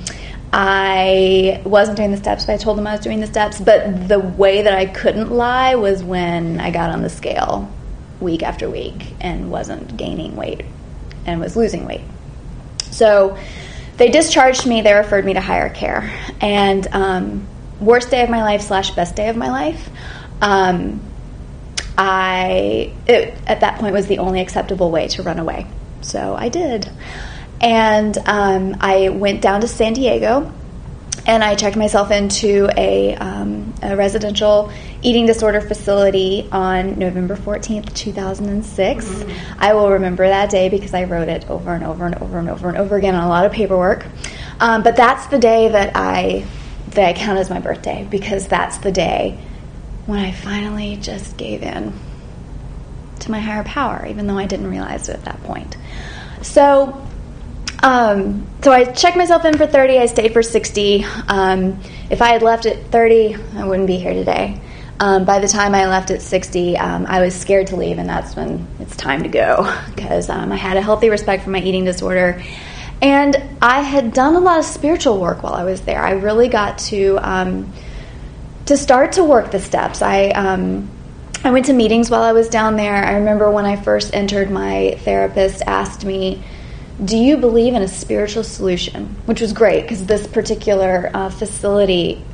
I 0.52 1.62
wasn't 1.64 1.96
doing 1.96 2.10
the 2.10 2.18
steps, 2.18 2.44
but 2.44 2.52
I 2.52 2.56
told 2.58 2.76
them 2.76 2.86
I 2.86 2.92
was 2.92 3.00
doing 3.00 3.20
the 3.20 3.26
steps. 3.26 3.58
But 3.58 4.06
the 4.06 4.18
way 4.18 4.62
that 4.62 4.74
I 4.74 4.84
couldn't 4.84 5.30
lie 5.30 5.76
was 5.76 6.04
when 6.04 6.60
I 6.60 6.70
got 6.70 6.90
on 6.90 7.00
the 7.00 7.08
scale 7.08 7.72
week 8.20 8.42
after 8.42 8.68
week 8.68 9.14
and 9.20 9.50
wasn't 9.50 9.96
gaining 9.96 10.36
weight 10.36 10.64
and 11.24 11.40
was 11.40 11.56
losing 11.56 11.86
weight. 11.86 12.02
So 12.90 13.38
they 13.96 14.10
discharged 14.10 14.66
me, 14.66 14.82
they 14.82 14.92
referred 14.92 15.24
me 15.24 15.34
to 15.34 15.40
higher 15.40 15.70
care. 15.70 16.12
And 16.40 16.86
um, 16.92 17.46
worst 17.80 18.10
day 18.10 18.22
of 18.22 18.30
my 18.30 18.42
life 18.42 18.62
slash 18.62 18.90
best 18.90 19.16
day 19.16 19.28
of 19.28 19.36
my 19.36 19.50
life. 19.50 19.88
Um, 20.42 21.00
I 21.96 22.92
it, 23.06 23.34
at 23.46 23.60
that 23.60 23.78
point 23.78 23.94
was 23.94 24.06
the 24.08 24.18
only 24.18 24.40
acceptable 24.40 24.90
way 24.90 25.08
to 25.08 25.22
run 25.22 25.38
away, 25.38 25.66
so 26.00 26.34
I 26.34 26.48
did, 26.48 26.90
and 27.60 28.18
um, 28.26 28.76
I 28.80 29.10
went 29.10 29.40
down 29.40 29.60
to 29.60 29.68
San 29.68 29.92
Diego, 29.92 30.52
and 31.26 31.44
I 31.44 31.54
checked 31.54 31.76
myself 31.76 32.10
into 32.10 32.68
a, 32.76 33.14
um, 33.14 33.72
a 33.82 33.94
residential 33.94 34.72
eating 35.02 35.26
disorder 35.26 35.60
facility 35.60 36.48
on 36.50 36.98
November 36.98 37.36
fourteenth, 37.36 37.94
two 37.94 38.10
thousand 38.12 38.48
and 38.48 38.64
six. 38.64 39.06
Mm-hmm. 39.06 39.62
I 39.62 39.74
will 39.74 39.90
remember 39.90 40.26
that 40.26 40.50
day 40.50 40.70
because 40.70 40.94
I 40.94 41.04
wrote 41.04 41.28
it 41.28 41.48
over 41.48 41.72
and 41.72 41.84
over 41.84 42.06
and 42.06 42.16
over 42.16 42.38
and 42.38 42.50
over 42.50 42.68
and 42.68 42.78
over 42.78 42.96
again 42.96 43.14
on 43.14 43.22
a 43.22 43.28
lot 43.28 43.44
of 43.46 43.52
paperwork. 43.52 44.06
Um, 44.58 44.82
but 44.82 44.96
that's 44.96 45.26
the 45.26 45.38
day 45.38 45.68
that 45.68 45.92
I 45.94 46.44
that 46.90 47.04
I 47.08 47.12
count 47.12 47.38
as 47.38 47.48
my 47.48 47.60
birthday 47.60 48.06
because 48.10 48.48
that's 48.48 48.78
the 48.78 48.90
day 48.90 49.38
when 50.12 50.20
I 50.20 50.30
finally 50.30 50.96
just 50.96 51.38
gave 51.38 51.62
in 51.62 51.90
to 53.20 53.30
my 53.30 53.40
higher 53.40 53.64
power, 53.64 54.04
even 54.06 54.26
though 54.26 54.36
I 54.36 54.44
didn't 54.44 54.66
realize 54.66 55.08
it 55.08 55.14
at 55.14 55.24
that 55.24 55.42
point. 55.44 55.74
So, 56.42 57.02
um, 57.82 58.46
so 58.62 58.72
I 58.72 58.84
checked 58.84 59.16
myself 59.16 59.46
in 59.46 59.56
for 59.56 59.66
30. 59.66 59.96
I 59.98 60.04
stayed 60.04 60.34
for 60.34 60.42
60. 60.42 61.06
Um, 61.28 61.80
if 62.10 62.20
I 62.20 62.28
had 62.28 62.42
left 62.42 62.66
at 62.66 62.88
30, 62.88 63.36
I 63.56 63.64
wouldn't 63.64 63.86
be 63.86 63.96
here 63.96 64.12
today. 64.12 64.60
Um, 65.00 65.24
by 65.24 65.38
the 65.38 65.48
time 65.48 65.74
I 65.74 65.86
left 65.86 66.10
at 66.10 66.20
60, 66.20 66.76
um, 66.76 67.06
I 67.06 67.22
was 67.22 67.34
scared 67.34 67.68
to 67.68 67.76
leave, 67.76 67.96
and 67.96 68.06
that's 68.06 68.36
when 68.36 68.66
it's 68.80 68.94
time 68.94 69.22
to 69.22 69.30
go 69.30 69.74
because 69.86 70.28
um, 70.28 70.52
I 70.52 70.56
had 70.56 70.76
a 70.76 70.82
healthy 70.82 71.08
respect 71.08 71.42
for 71.42 71.48
my 71.50 71.60
eating 71.60 71.86
disorder 71.86 72.42
and 73.00 73.36
I 73.60 73.80
had 73.80 74.12
done 74.12 74.36
a 74.36 74.40
lot 74.40 74.60
of 74.60 74.64
spiritual 74.64 75.18
work 75.18 75.42
while 75.42 75.54
I 75.54 75.64
was 75.64 75.80
there. 75.80 76.00
I 76.00 76.12
really 76.12 76.48
got 76.48 76.78
to 76.78 77.18
um, 77.20 77.72
to 78.72 78.78
start 78.78 79.12
to 79.12 79.22
work 79.22 79.50
the 79.50 79.60
steps. 79.60 80.00
I 80.00 80.28
um, 80.30 80.88
I 81.44 81.50
went 81.50 81.66
to 81.66 81.74
meetings 81.74 82.10
while 82.10 82.22
I 82.22 82.32
was 82.32 82.48
down 82.48 82.76
there. 82.76 83.04
I 83.04 83.14
remember 83.16 83.50
when 83.50 83.66
I 83.66 83.76
first 83.76 84.14
entered, 84.14 84.50
my 84.50 84.96
therapist 85.00 85.62
asked 85.66 86.06
me, 86.06 86.42
"Do 87.04 87.18
you 87.18 87.36
believe 87.36 87.74
in 87.74 87.82
a 87.82 87.88
spiritual 87.88 88.44
solution?" 88.44 89.16
Which 89.26 89.42
was 89.42 89.52
great 89.52 89.82
because 89.82 90.06
this 90.06 90.26
particular 90.26 91.10
uh, 91.12 91.28
facility 91.28 92.24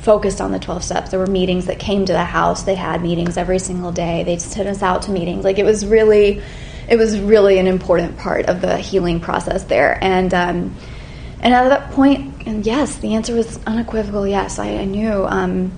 focused 0.00 0.40
on 0.40 0.52
the 0.52 0.58
12 0.58 0.84
steps. 0.84 1.10
There 1.10 1.20
were 1.20 1.26
meetings 1.26 1.66
that 1.66 1.78
came 1.78 2.04
to 2.04 2.12
the 2.12 2.24
house. 2.24 2.62
They 2.64 2.74
had 2.74 3.02
meetings 3.02 3.36
every 3.36 3.58
single 3.58 3.90
day. 3.90 4.24
They 4.24 4.38
sent 4.38 4.68
us 4.68 4.82
out 4.82 5.02
to 5.02 5.10
meetings. 5.10 5.42
Like 5.42 5.58
it 5.58 5.64
was 5.64 5.86
really 5.86 6.42
it 6.86 6.96
was 6.96 7.18
really 7.18 7.58
an 7.58 7.66
important 7.66 8.18
part 8.18 8.46
of 8.46 8.60
the 8.60 8.76
healing 8.76 9.20
process 9.20 9.64
there. 9.64 9.98
And 10.02 10.34
um, 10.34 10.76
and 11.40 11.54
at 11.54 11.68
that 11.68 11.98
and 12.46 12.66
yes, 12.66 12.96
the 12.96 13.14
answer 13.14 13.34
was 13.34 13.58
unequivocal. 13.66 14.26
Yes, 14.26 14.58
I, 14.58 14.78
I 14.78 14.84
knew 14.84 15.24
um, 15.26 15.72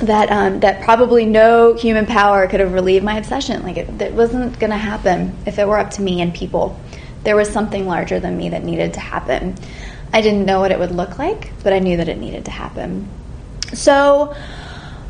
that 0.00 0.30
um, 0.30 0.60
that 0.60 0.82
probably 0.82 1.26
no 1.26 1.74
human 1.74 2.06
power 2.06 2.46
could 2.46 2.60
have 2.60 2.72
relieved 2.72 3.04
my 3.04 3.18
obsession. 3.18 3.62
Like 3.62 3.76
it, 3.76 4.00
it 4.00 4.12
wasn't 4.12 4.58
going 4.58 4.70
to 4.70 4.76
happen 4.76 5.36
if 5.46 5.58
it 5.58 5.66
were 5.66 5.78
up 5.78 5.90
to 5.92 6.02
me 6.02 6.20
and 6.20 6.34
people. 6.34 6.78
There 7.24 7.36
was 7.36 7.48
something 7.48 7.86
larger 7.86 8.20
than 8.20 8.36
me 8.36 8.50
that 8.50 8.64
needed 8.64 8.94
to 8.94 9.00
happen. 9.00 9.56
I 10.12 10.20
didn't 10.20 10.46
know 10.46 10.60
what 10.60 10.70
it 10.70 10.78
would 10.78 10.92
look 10.92 11.18
like, 11.18 11.52
but 11.62 11.72
I 11.72 11.78
knew 11.80 11.96
that 11.98 12.08
it 12.08 12.18
needed 12.18 12.46
to 12.46 12.50
happen. 12.50 13.08
So 13.74 14.34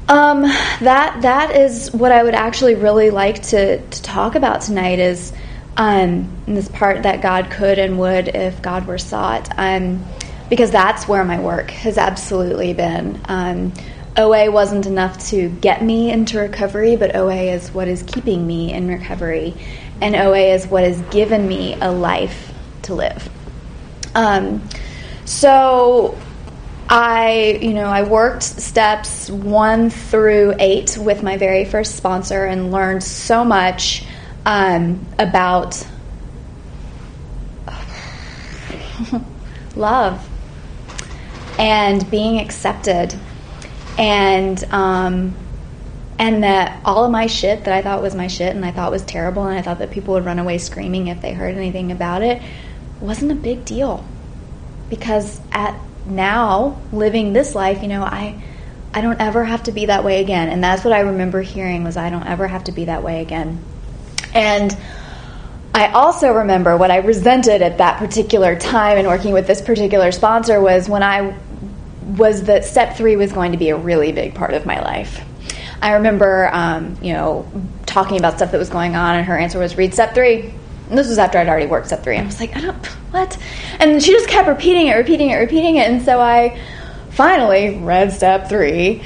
um, 0.09 0.43
that 0.43 1.21
that 1.23 1.55
is 1.55 1.93
what 1.93 2.13
I 2.13 2.23
would 2.23 2.35
actually 2.35 2.75
really 2.75 3.11
like 3.11 3.43
to, 3.49 3.81
to 3.81 4.03
talk 4.03 4.35
about 4.35 4.63
tonight 4.63 4.99
is 4.99 5.33
um, 5.79 6.29
this 6.47 6.69
part 6.69 7.05
that 7.05 7.23
God 7.23 7.51
could 7.51 7.79
and 7.79 7.99
would 7.99 8.29
if 8.29 8.61
God 8.61 8.87
were 8.87 8.99
sought. 8.99 9.49
Um, 9.57 10.05
because 10.51 10.71
that's 10.71 11.07
where 11.07 11.25
my 11.25 11.41
work 11.41 11.71
has 11.71 11.99
absolutely 11.99 12.73
been. 12.73 13.21
Um, 13.27 13.73
OA 14.17 14.51
wasn't 14.51 14.87
enough 14.87 15.29
to 15.29 15.49
get 15.49 15.83
me 15.83 16.11
into 16.11 16.39
recovery, 16.39 16.97
but 16.97 17.15
OA 17.15 17.53
is 17.53 17.71
what 17.71 17.87
is 17.87 18.03
keeping 18.03 18.47
me 18.47 18.73
in 18.73 18.89
recovery, 18.89 19.55
and 20.01 20.17
OA 20.17 20.55
is 20.55 20.67
what 20.67 20.85
has 20.85 21.01
given 21.03 21.47
me 21.47 21.75
a 21.81 21.93
life 21.93 22.53
to 22.83 22.95
live. 22.95 23.31
Um, 24.15 24.67
so 25.25 26.19
I, 26.89 27.59
you 27.61 27.75
know, 27.75 27.85
I 27.85 28.03
worked 28.03 28.43
steps 28.43 29.31
one 29.31 29.91
through 29.91 30.55
eight 30.59 30.97
with 30.97 31.23
my 31.23 31.37
very 31.37 31.65
first 31.65 31.95
sponsor 31.95 32.45
and 32.47 32.73
learned 32.73 33.05
so 33.05 33.45
much 33.45 34.05
um, 34.49 35.07
about 35.19 35.87
love 39.77 40.27
and 41.59 42.11
being 42.11 42.41
accepted 42.41 43.15
and 43.99 44.65
um, 44.73 45.35
and 46.19 46.43
that 46.43 46.81
all 46.83 47.05
of 47.05 47.11
my 47.11 47.27
shit 47.27 47.65
that 47.65 47.75
I 47.75 47.83
thought 47.83 48.01
was 48.01 48.15
my 48.15 48.27
shit 48.27 48.57
and 48.57 48.65
I 48.65 48.71
thought 48.71 48.91
was 48.91 49.05
terrible 49.05 49.47
and 49.47 49.59
I 49.59 49.61
thought 49.61 49.81
that 49.81 49.91
people 49.91 50.15
would 50.15 50.25
run 50.25 50.39
away 50.39 50.57
screaming 50.57 51.09
if 51.09 51.21
they 51.21 51.35
heard 51.35 51.55
anything 51.55 51.93
about 51.93 52.23
it 52.23 52.41
wasn't 53.01 53.31
a 53.31 53.35
big 53.35 53.67
deal 53.67 54.03
because 54.89 55.43
at 55.53 55.79
now 56.07 56.81
living 56.91 57.35
this 57.35 57.55
life, 57.55 57.83
you 57.83 57.89
know, 57.89 58.03
I 58.03 58.43
I 58.95 59.03
don't 59.03 59.21
ever 59.21 59.45
have 59.45 59.65
to 59.65 59.73
be 59.73 59.87
that 59.87 60.05
way 60.05 60.23
again. 60.23 60.49
And 60.49 60.65
that's 60.65 60.83
what 60.85 60.95
I 60.95 61.01
remember 61.01 61.43
hearing 61.43 61.85
was 61.85 61.99
I 61.99 62.09
don't 62.09 62.27
ever 62.27 62.49
have 62.49 62.65
to 62.65 62.73
be 62.73 62.87
that 62.87 63.03
way 63.03 63.21
again. 63.21 63.63
And 64.35 64.77
I 65.75 65.89
also 65.89 66.33
remember 66.33 66.77
what 66.77 66.91
I 66.91 66.99
resented 66.99 67.63
at 67.63 67.79
that 67.79 67.99
particular 67.99 68.59
time 68.59 68.99
in 68.99 69.07
working 69.07 69.33
with 69.33 69.47
this 69.47 69.61
particular 69.61 70.13
sponsor 70.13 70.61
was 70.61 70.89
when 70.89 71.03
I 71.03 71.37
was 72.17 72.45
that 72.45 72.65
step 72.65 72.97
three 72.97 73.17
was 73.17 73.33
going 73.33 73.53
to 73.53 73.59
be 73.59 73.69
a 73.69 73.77
really 73.77 74.13
big 74.13 74.35
part 74.35 74.55
of 74.55 74.67
my 74.67 74.81
life. 74.81 75.25
I 75.81 75.93
remember, 75.93 76.51
um, 76.53 76.97
you 77.01 77.13
know, 77.13 77.51
talking 77.87 78.19
about 78.19 78.37
stuff 78.37 78.51
that 78.51 78.59
was 78.59 78.71
going 78.71 78.97
on, 78.97 79.17
and 79.17 79.27
her 79.27 79.39
answer 79.39 79.59
was, 79.59 79.77
"Read 79.77 79.95
step 79.95 80.15
three. 80.15 80.53
And 80.89 80.97
this 80.97 81.09
was 81.09 81.19
after 81.19 81.39
I'd 81.39 81.49
already 81.49 81.67
worked 81.67 81.89
step 81.89 82.03
three. 82.03 82.17
And 82.17 82.25
I 82.25 82.27
was 82.27 82.41
like, 82.41 82.57
I 82.57 82.61
don't, 82.61 82.87
what? 83.11 83.37
And 83.79 84.03
she 84.03 84.13
just 84.13 84.29
kept 84.29 84.49
repeating 84.49 84.87
it, 84.87 84.95
repeating 84.95 85.31
it, 85.31 85.37
repeating 85.37 85.77
it. 85.77 85.89
And 85.89 86.03
so 86.03 86.19
I 86.19 86.59
finally 87.11 87.79
read 87.79 88.13
step 88.13 88.49
three. 88.49 89.03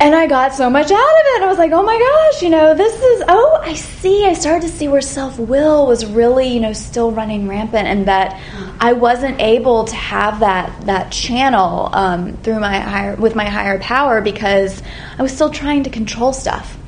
And 0.00 0.14
I 0.14 0.26
got 0.26 0.54
so 0.54 0.70
much 0.70 0.86
out 0.86 0.92
of 0.92 1.24
it. 1.36 1.42
I 1.42 1.46
was 1.46 1.58
like, 1.58 1.72
oh 1.72 1.82
my 1.82 1.98
gosh, 1.98 2.42
you 2.42 2.48
know, 2.48 2.74
this 2.74 2.94
is, 2.94 3.22
oh, 3.28 3.60
I 3.62 3.74
see. 3.74 4.24
I 4.24 4.32
started 4.32 4.62
to 4.66 4.72
see 4.74 4.88
where 4.88 5.02
self 5.02 5.38
will 5.38 5.86
was 5.86 6.06
really, 6.06 6.48
you 6.48 6.58
know, 6.58 6.72
still 6.72 7.10
running 7.10 7.46
rampant 7.46 7.86
and 7.86 8.08
that 8.08 8.40
I 8.80 8.94
wasn't 8.94 9.42
able 9.42 9.84
to 9.84 9.94
have 9.94 10.40
that, 10.40 10.86
that 10.86 11.12
channel 11.12 11.90
um, 11.92 12.38
through 12.38 12.60
my 12.60 12.78
higher, 12.78 13.14
with 13.14 13.34
my 13.34 13.44
higher 13.44 13.78
power 13.78 14.22
because 14.22 14.82
I 15.18 15.22
was 15.22 15.34
still 15.34 15.50
trying 15.50 15.82
to 15.82 15.90
control 15.90 16.32
stuff. 16.32 16.78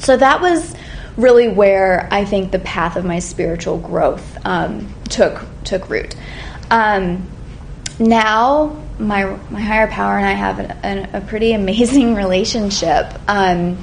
So 0.00 0.14
that 0.14 0.42
was 0.42 0.76
really 1.16 1.48
where 1.48 2.08
I 2.10 2.26
think 2.26 2.52
the 2.52 2.58
path 2.58 2.96
of 2.96 3.06
my 3.06 3.20
spiritual 3.20 3.78
growth 3.78 4.36
um, 4.44 4.92
took 5.08 5.46
took 5.64 5.88
root. 5.88 6.14
Um, 6.70 7.26
now, 7.98 8.83
my 8.98 9.24
my 9.50 9.60
higher 9.60 9.86
power 9.88 10.16
and 10.16 10.26
I 10.26 10.32
have 10.32 11.14
a 11.14 11.20
pretty 11.26 11.52
amazing 11.52 12.14
relationship, 12.24 13.06
um, 13.28 13.78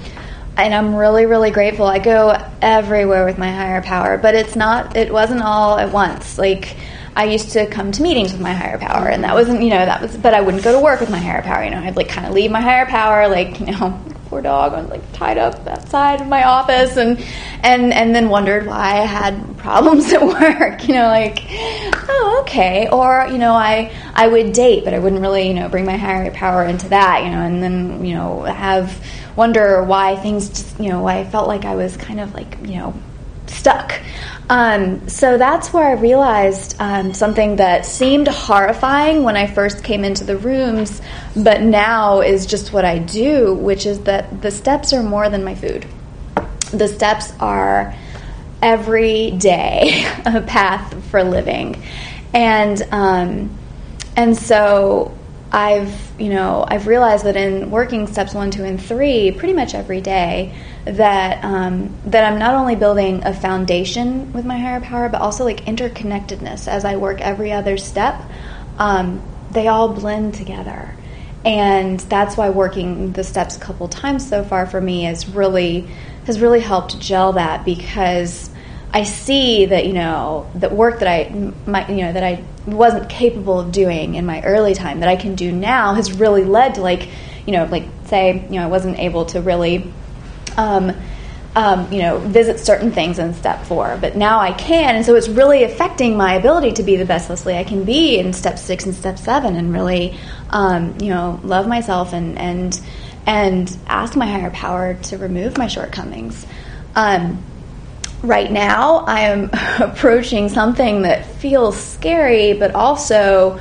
and 0.58 0.74
I'm 0.74 0.96
really 0.96 1.25
really 1.25 1.51
grateful. 1.51 1.86
I 1.86 2.00
go 2.00 2.38
everywhere 2.62 3.25
with 3.25 3.38
my 3.38 3.51
higher 3.51 3.82
power, 3.82 4.18
but 4.18 4.36
it's 4.36 4.56
not. 4.56 4.96
It 4.96 5.12
wasn't 5.12 5.41
all 5.41 5.77
at 5.77 5.91
once. 5.91 6.38
Like 6.38 6.77
I 7.15 7.25
used 7.25 7.51
to 7.51 7.68
come 7.68 7.91
to 7.91 8.01
meetings 8.01 8.32
with 8.32 8.41
my 8.41 8.53
higher 8.53 8.77
power, 8.77 9.10
and 9.10 9.24
that 9.25 9.34
wasn't, 9.34 9.62
you 9.62 9.70
know, 9.70 9.86
that 9.86 10.01
was, 10.01 10.15
but 10.15 10.34
I 10.34 10.39
wouldn't 10.39 10.63
go 10.63 10.72
to 10.72 10.80
work 10.80 11.01
with 11.01 11.10
my 11.10 11.18
higher 11.18 11.41
power. 11.41 11.63
You 11.63 11.72
know, 11.72 11.80
I'd 11.80 11.98
like 11.98 12.08
kind 12.08 12.25
of 12.25 12.34
leave 12.34 12.51
my 12.51 12.62
higher 12.62 12.86
power, 12.86 13.27
like, 13.27 13.60
you 13.60 13.68
know, 13.68 14.00
poor 14.27 14.41
dog, 14.41 14.74
I 14.74 14.82
was 14.82 14.89
like 14.89 15.12
tied 15.12 15.38
up 15.38 15.68
outside 15.68 16.22
of 16.22 16.27
my 16.27 16.46
office, 16.46 16.96
and 16.96 17.20
and 17.63 17.94
and 17.94 18.15
then 18.15 18.30
wondered 18.30 18.65
why 18.65 19.01
I 19.01 19.06
had 19.06 19.58
problems 19.58 20.12
at 20.13 20.22
work. 20.25 20.88
You 20.88 20.94
know, 20.94 21.08
like, 21.08 21.44
oh, 22.22 22.42
okay, 22.42 22.88
or 22.90 23.28
you 23.32 23.38
know, 23.38 23.54
I 23.54 23.92
I 24.13 24.28
would 24.28 24.54
date, 24.54 24.86
but 24.86 24.94
I 24.94 25.00
wouldn't 25.00 25.22
really, 25.22 25.48
you 25.48 25.54
know, 25.54 25.70
bring 25.70 25.86
my 25.86 25.98
higher 25.98 26.32
power 26.32 26.63
into 26.63 26.90
that. 26.90 27.24
You 27.24 27.32
know, 27.32 27.42
and 27.42 27.62
then 27.62 28.06
you 28.06 28.16
know, 28.16 28.42
have 28.44 29.04
wonder 29.36 29.84
why 29.84 30.16
things 30.18 30.50
just, 30.50 30.80
you 30.80 30.90
know, 30.90 31.01
why 31.01 31.20
I 31.20 31.24
felt 31.25 31.48
like 31.48 31.66
I 31.66 31.75
was 31.75 31.98
kind 31.98 32.20
of 32.20 32.34
like, 32.34 32.58
you 32.63 32.78
know, 32.78 32.94
stuck. 33.48 34.00
Um, 34.50 35.08
so 35.08 35.38
that's 35.38 35.72
where 35.72 35.88
I 35.88 35.94
realized 35.94 36.75
um, 36.80 37.13
something 37.13 37.56
that 37.58 37.86
seemed 37.86 38.28
horrifying 38.28 39.24
when 39.24 39.38
I 39.38 39.48
first 39.48 39.84
came 39.84 40.04
into 40.04 40.25
the 40.25 40.36
rooms, 40.36 41.01
but 41.36 41.62
now 41.62 42.20
is 42.22 42.46
just 42.46 42.74
what 42.74 42.84
I 42.84 43.00
do, 43.00 43.54
which 43.54 43.86
is 43.86 44.01
that 44.01 44.42
the 44.42 44.51
steps 44.51 44.92
are 44.92 45.04
more 45.04 45.30
than 45.30 45.44
my 45.44 45.56
food. 45.56 45.86
The 46.72 46.88
steps 46.88 47.32
are 47.40 47.96
every 48.62 49.32
day 49.32 50.06
a 50.25 50.42
path 50.42 51.01
for 51.06 51.24
living, 51.24 51.82
and 52.34 52.82
um, 52.92 53.58
and 54.16 54.38
so 54.38 55.18
I've 55.52 56.20
you 56.20 56.30
know 56.30 56.66
I've 56.68 56.88
realized 56.88 57.26
that 57.26 57.36
in 57.36 57.72
working 57.72 58.08
steps 58.08 58.34
one, 58.34 58.52
two, 58.52 58.64
and 58.64 58.82
three 58.82 59.32
pretty 59.32 59.54
much 59.54 59.74
every 59.74 60.02
day 60.02 60.56
that 60.86 61.44
um, 61.44 61.94
that 62.06 62.32
I'm 62.32 62.40
not 62.40 62.56
only 62.56 62.76
building 62.76 63.24
a 63.26 63.34
foundation 63.34 64.32
with 64.34 64.46
my 64.46 64.58
higher 64.58 64.80
power, 64.80 65.10
but 65.10 65.22
also 65.22 65.44
like 65.44 65.66
interconnectedness 65.66 66.68
as 66.68 66.86
I 66.86 66.96
work 66.98 67.20
every 67.22 67.52
other 67.52 67.78
step. 67.78 68.22
Um, 68.78 69.22
they 69.52 69.68
all 69.68 69.90
blend 69.90 70.36
together, 70.36 70.96
and 71.44 72.00
that's 72.00 72.38
why 72.38 72.50
working 72.50 73.12
the 73.12 73.24
steps 73.24 73.58
a 73.58 73.60
couple 73.60 73.90
times 73.90 74.28
so 74.28 74.46
far 74.46 74.66
for 74.66 74.80
me 74.80 75.06
is 75.06 75.28
really 75.28 75.88
has 76.26 76.40
really 76.40 76.62
helped 76.62 76.98
gel 77.00 77.34
that 77.34 77.66
because 77.66 78.50
I 78.94 79.04
see 79.04 79.66
that 79.66 79.86
you 79.86 79.94
know 79.94 80.50
the 80.56 80.70
work 80.70 81.00
that 81.00 81.08
I 81.08 81.54
my, 81.66 81.88
you 81.88 82.04
know 82.06 82.14
that 82.14 82.24
I 82.24 82.44
wasn't 82.66 83.10
capable 83.10 83.60
of 83.60 83.72
doing 83.72 84.16
in 84.16 84.26
my 84.26 84.42
early 84.44 84.74
time 84.74 85.00
that 85.00 85.10
I 85.10 85.16
can 85.16 85.36
do 85.36 85.52
now 85.52 85.94
has 85.94 86.14
really 86.14 86.44
led 86.44 86.76
to 86.76 86.82
like 86.82 87.08
you 87.46 87.54
know 87.54 87.66
like 87.66 87.86
say 88.06 88.46
you 88.50 88.56
know 88.56 88.64
I 88.64 88.68
wasn't 88.68 89.00
able 89.00 89.26
to 89.28 89.42
really 89.42 89.92
um, 90.58 90.94
um, 91.56 91.92
you 91.92 92.00
know, 92.00 92.18
visit 92.18 92.60
certain 92.60 92.92
things 92.92 93.20
in 93.20 93.34
step 93.34 93.66
four, 93.66 93.98
but 94.00 94.16
now 94.16 94.40
I 94.40 94.54
can, 94.54 94.96
and 94.96 95.06
so 95.06 95.16
it's 95.16 95.28
really 95.28 95.64
affecting 95.64 96.16
my 96.16 96.36
ability 96.36 96.74
to 96.74 96.84
be 96.84 96.96
the 96.96 97.06
best 97.06 97.30
Leslie 97.30 97.58
I 97.58 97.66
can 97.66 97.84
be 97.84 98.20
in 98.20 98.32
step 98.32 98.58
six 98.58 98.86
and 98.86 98.96
step 98.96 99.18
seven, 99.18 99.58
and 99.58 99.74
really, 99.74 100.18
um, 100.50 100.98
you 101.02 101.10
know, 101.10 101.42
love 101.44 101.68
myself 101.68 102.14
and 102.14 102.38
and 102.38 102.80
and 103.26 103.78
ask 103.88 104.16
my 104.16 104.28
higher 104.28 104.50
power 104.52 104.94
to 104.94 105.18
remove 105.18 105.58
my 105.58 105.68
shortcomings. 105.68 106.46
Um, 106.96 107.44
right 108.24 108.51
now, 108.51 109.00
I 109.00 109.22
am 109.22 109.50
approaching 109.80 110.50
something 110.50 111.04
that 111.04 111.25
feels 111.25 111.78
scary, 111.78 112.54
but 112.54 112.75
also 112.75 113.60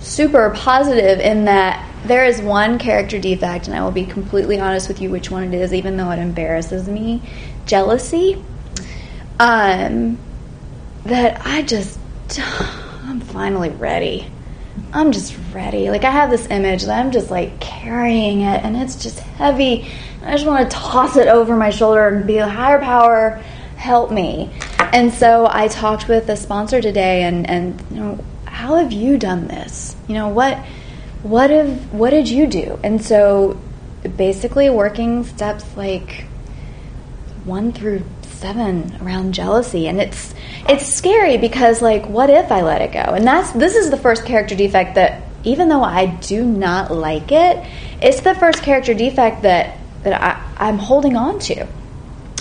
super 0.00 0.50
positive 0.50 1.20
in 1.20 1.44
that 1.44 1.86
there 2.04 2.24
is 2.24 2.40
one 2.40 2.78
character 2.78 3.18
defect, 3.18 3.66
and 3.66 3.76
I 3.76 3.82
will 3.82 3.90
be 3.90 4.06
completely 4.06 4.58
honest 4.58 4.88
with 4.88 5.00
you 5.00 5.10
which 5.10 5.30
one 5.30 5.52
it 5.52 5.54
is, 5.54 5.74
even 5.74 5.96
though 5.96 6.10
it 6.10 6.18
embarrasses 6.18 6.88
me 6.88 7.22
jealousy. 7.66 8.42
Um, 9.38 10.18
that 11.04 11.42
I 11.46 11.62
just, 11.62 11.98
I'm 12.38 13.20
finally 13.20 13.70
ready. 13.70 14.30
I'm 14.92 15.12
just 15.12 15.36
ready. 15.52 15.90
Like, 15.90 16.04
I 16.04 16.10
have 16.10 16.30
this 16.30 16.46
image 16.48 16.84
that 16.84 16.98
I'm 16.98 17.10
just 17.10 17.30
like 17.30 17.60
carrying 17.60 18.42
it, 18.42 18.64
and 18.64 18.76
it's 18.76 19.02
just 19.02 19.18
heavy. 19.18 19.90
I 20.22 20.32
just 20.32 20.46
want 20.46 20.70
to 20.70 20.76
toss 20.76 21.16
it 21.16 21.28
over 21.28 21.56
my 21.56 21.70
shoulder 21.70 22.08
and 22.08 22.26
be 22.26 22.38
a 22.38 22.48
higher 22.48 22.78
power, 22.78 23.42
help 23.80 24.12
me. 24.12 24.50
And 24.92 25.12
so 25.12 25.48
I 25.50 25.68
talked 25.68 26.06
with 26.06 26.28
a 26.28 26.36
sponsor 26.36 26.80
today, 26.80 27.22
and, 27.22 27.48
and 27.48 27.80
you 27.90 27.96
know, 27.96 28.24
how 28.44 28.76
have 28.76 28.92
you 28.92 29.16
done 29.16 29.48
this? 29.48 29.96
You 30.06 30.14
know, 30.14 30.28
what 30.28 30.58
what 31.22 31.50
have 31.50 31.92
what 31.92 32.10
did 32.10 32.28
you 32.28 32.46
do? 32.46 32.78
And 32.82 33.02
so 33.02 33.60
basically 34.16 34.70
working 34.70 35.24
steps 35.24 35.64
like 35.76 36.24
one 37.44 37.72
through 37.72 38.02
seven 38.22 38.96
around 39.02 39.34
jealousy 39.34 39.86
and 39.86 40.00
it's 40.00 40.34
it's 40.66 40.86
scary 40.86 41.36
because 41.36 41.82
like 41.82 42.06
what 42.08 42.30
if 42.30 42.50
I 42.50 42.62
let 42.62 42.82
it 42.82 42.92
go? 42.92 43.14
And 43.14 43.26
that's 43.26 43.50
this 43.52 43.76
is 43.76 43.90
the 43.90 43.96
first 43.96 44.24
character 44.24 44.54
defect 44.54 44.94
that 44.96 45.22
even 45.44 45.68
though 45.68 45.84
I 45.84 46.06
do 46.06 46.44
not 46.44 46.90
like 46.90 47.32
it, 47.32 47.66
it's 48.02 48.20
the 48.20 48.34
first 48.34 48.62
character 48.62 48.94
defect 48.94 49.42
that 49.42 49.78
that 50.02 50.20
I, 50.20 50.68
I'm 50.68 50.78
holding 50.78 51.16
on 51.16 51.38
to. 51.40 51.66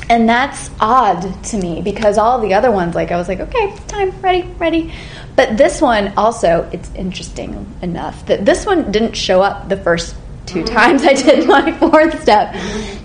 And 0.09 0.27
that's 0.27 0.71
odd 0.79 1.43
to 1.45 1.57
me 1.57 1.81
because 1.81 2.17
all 2.17 2.41
the 2.41 2.55
other 2.55 2.71
ones, 2.71 2.95
like 2.95 3.11
I 3.11 3.17
was 3.17 3.27
like, 3.27 3.39
okay, 3.39 3.75
time, 3.87 4.09
ready, 4.21 4.41
ready. 4.57 4.93
But 5.35 5.55
this 5.55 5.81
one 5.81 6.13
also, 6.17 6.67
it's 6.73 6.89
interesting 6.95 7.75
enough 7.83 8.25
that 8.25 8.43
this 8.43 8.65
one 8.65 8.91
didn't 8.91 9.13
show 9.13 9.41
up 9.41 9.69
the 9.69 9.77
first 9.77 10.15
two 10.47 10.63
mm-hmm. 10.63 10.75
times 10.75 11.03
I 11.03 11.13
did 11.13 11.47
my 11.47 11.71
fourth 11.79 12.21
step. 12.21 12.53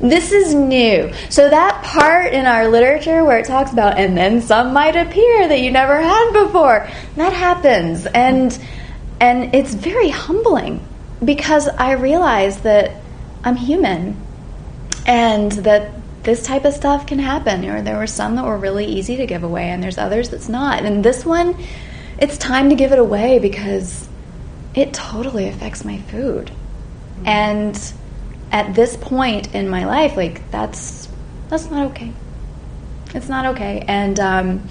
This 0.00 0.32
is 0.32 0.54
new. 0.54 1.12
So 1.28 1.48
that 1.50 1.82
part 1.84 2.32
in 2.32 2.46
our 2.46 2.68
literature 2.68 3.22
where 3.22 3.38
it 3.38 3.46
talks 3.46 3.72
about 3.72 3.98
and 3.98 4.16
then 4.16 4.40
some 4.40 4.72
might 4.72 4.96
appear 4.96 5.46
that 5.48 5.60
you 5.60 5.70
never 5.70 6.00
had 6.00 6.32
before, 6.32 6.88
that 7.16 7.32
happens. 7.32 8.06
And 8.06 8.58
and 9.20 9.54
it's 9.54 9.74
very 9.74 10.08
humbling 10.08 10.86
because 11.24 11.68
I 11.68 11.92
realize 11.92 12.60
that 12.62 13.00
I'm 13.44 13.56
human 13.56 14.20
and 15.06 15.52
that 15.52 15.92
this 16.24 16.44
type 16.44 16.64
of 16.64 16.74
stuff 16.74 17.06
can 17.06 17.18
happen. 17.18 17.64
Or 17.64 17.82
there 17.82 17.96
were 17.96 18.06
some 18.06 18.36
that 18.36 18.44
were 18.44 18.58
really 18.58 18.86
easy 18.86 19.16
to 19.16 19.26
give 19.26 19.42
away 19.42 19.70
and 19.70 19.82
there's 19.82 19.98
others 19.98 20.30
that's 20.30 20.48
not. 20.48 20.84
And 20.84 21.04
this 21.04 21.24
one 21.24 21.56
it's 22.18 22.38
time 22.38 22.70
to 22.70 22.76
give 22.76 22.92
it 22.92 22.98
away 22.98 23.38
because 23.38 24.08
it 24.74 24.92
totally 24.92 25.48
affects 25.48 25.84
my 25.84 25.98
food. 25.98 26.50
And 27.24 27.78
at 28.52 28.74
this 28.74 28.96
point 28.96 29.54
in 29.54 29.68
my 29.68 29.84
life, 29.84 30.16
like 30.16 30.50
that's 30.50 31.08
that's 31.48 31.70
not 31.70 31.90
okay. 31.90 32.12
It's 33.14 33.28
not 33.28 33.46
okay. 33.54 33.84
And 33.86 34.18
um, 34.20 34.68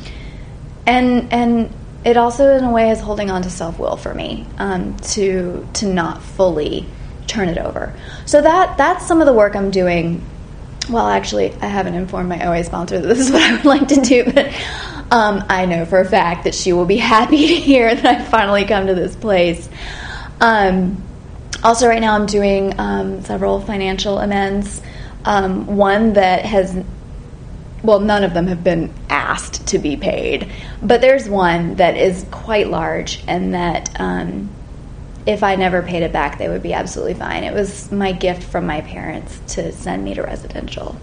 and 0.86 1.32
and 1.34 1.74
it 2.06 2.18
also 2.18 2.58
in 2.58 2.64
a 2.64 2.72
way 2.72 2.90
is 2.92 3.00
holding 3.00 3.30
on 3.30 3.42
to 3.44 3.50
self 3.50 3.80
will 3.80 3.98
for 3.98 4.14
me 4.14 4.46
um, 4.58 4.98
to 4.98 5.68
to 5.74 5.88
not 5.88 6.22
fully 6.22 6.86
turn 7.28 7.50
it 7.50 7.58
over. 7.58 7.94
So 8.26 8.42
that 8.42 8.78
that's 8.78 9.06
some 9.06 9.22
of 9.22 9.26
the 9.26 9.34
work 9.34 9.56
I'm 9.56 9.72
doing. 9.72 10.24
Well, 10.90 11.08
actually, 11.08 11.54
I 11.62 11.68
haven't 11.68 11.94
informed 11.96 12.30
my 12.30 12.46
OA 12.46 12.64
sponsor 12.64 13.00
that 13.00 13.08
this 13.08 13.20
is 13.20 13.32
what 13.32 13.42
I 13.42 13.56
would 13.56 13.66
like 13.66 13.88
to 13.90 14.02
do, 14.02 14.26
but 14.34 14.48
um, 15.12 15.44
I 15.48 15.66
know 15.66 15.86
for 15.86 16.00
a 16.00 16.06
fact 16.06 16.44
that 16.44 16.54
she 16.56 16.74
will 16.74 16.86
be 16.86 16.98
happy 16.98 17.48
to 17.48 17.56
hear 17.56 17.94
that 17.94 18.06
I 18.06 18.24
finally 18.24 18.66
come 18.66 18.88
to 18.88 18.96
this 18.96 19.16
place. 19.16 19.70
Um, 20.42 21.02
also, 21.64 21.88
right 21.88 22.02
now 22.02 22.16
I'm 22.16 22.26
doing 22.26 22.78
um, 22.80 23.22
several 23.22 23.62
financial 23.62 24.20
amends. 24.20 24.82
Um, 25.24 25.78
one 25.78 26.14
that 26.14 26.44
has, 26.44 26.78
well, 27.82 28.02
none 28.02 28.26
of 28.26 28.34
them 28.34 28.48
have 28.48 28.62
been 28.62 28.94
asked 29.10 29.68
to 29.68 29.80
be 29.80 29.96
paid, 29.96 30.52
but 30.82 31.00
there's 31.00 31.30
one 31.30 31.76
that 31.76 31.96
is 31.96 32.26
quite 32.30 32.68
large, 32.68 33.24
and 33.26 33.54
that 33.54 33.90
um, 34.02 34.50
if 35.26 35.44
I 35.44 35.56
never 35.56 35.82
paid 35.82 36.04
it 36.04 36.12
back, 36.12 36.38
they 36.38 36.50
would 36.50 36.64
be 36.64 36.74
absolutely 36.74 37.14
fine. 37.14 37.44
It 37.44 37.54
was 37.54 37.92
my 37.92 38.12
gift 38.12 38.44
from 38.44 38.66
my 38.66 38.82
parents 38.82 39.40
to 39.56 39.72
send 39.72 40.04
me 40.04 40.14
to 40.16 40.24
residential 40.24 40.98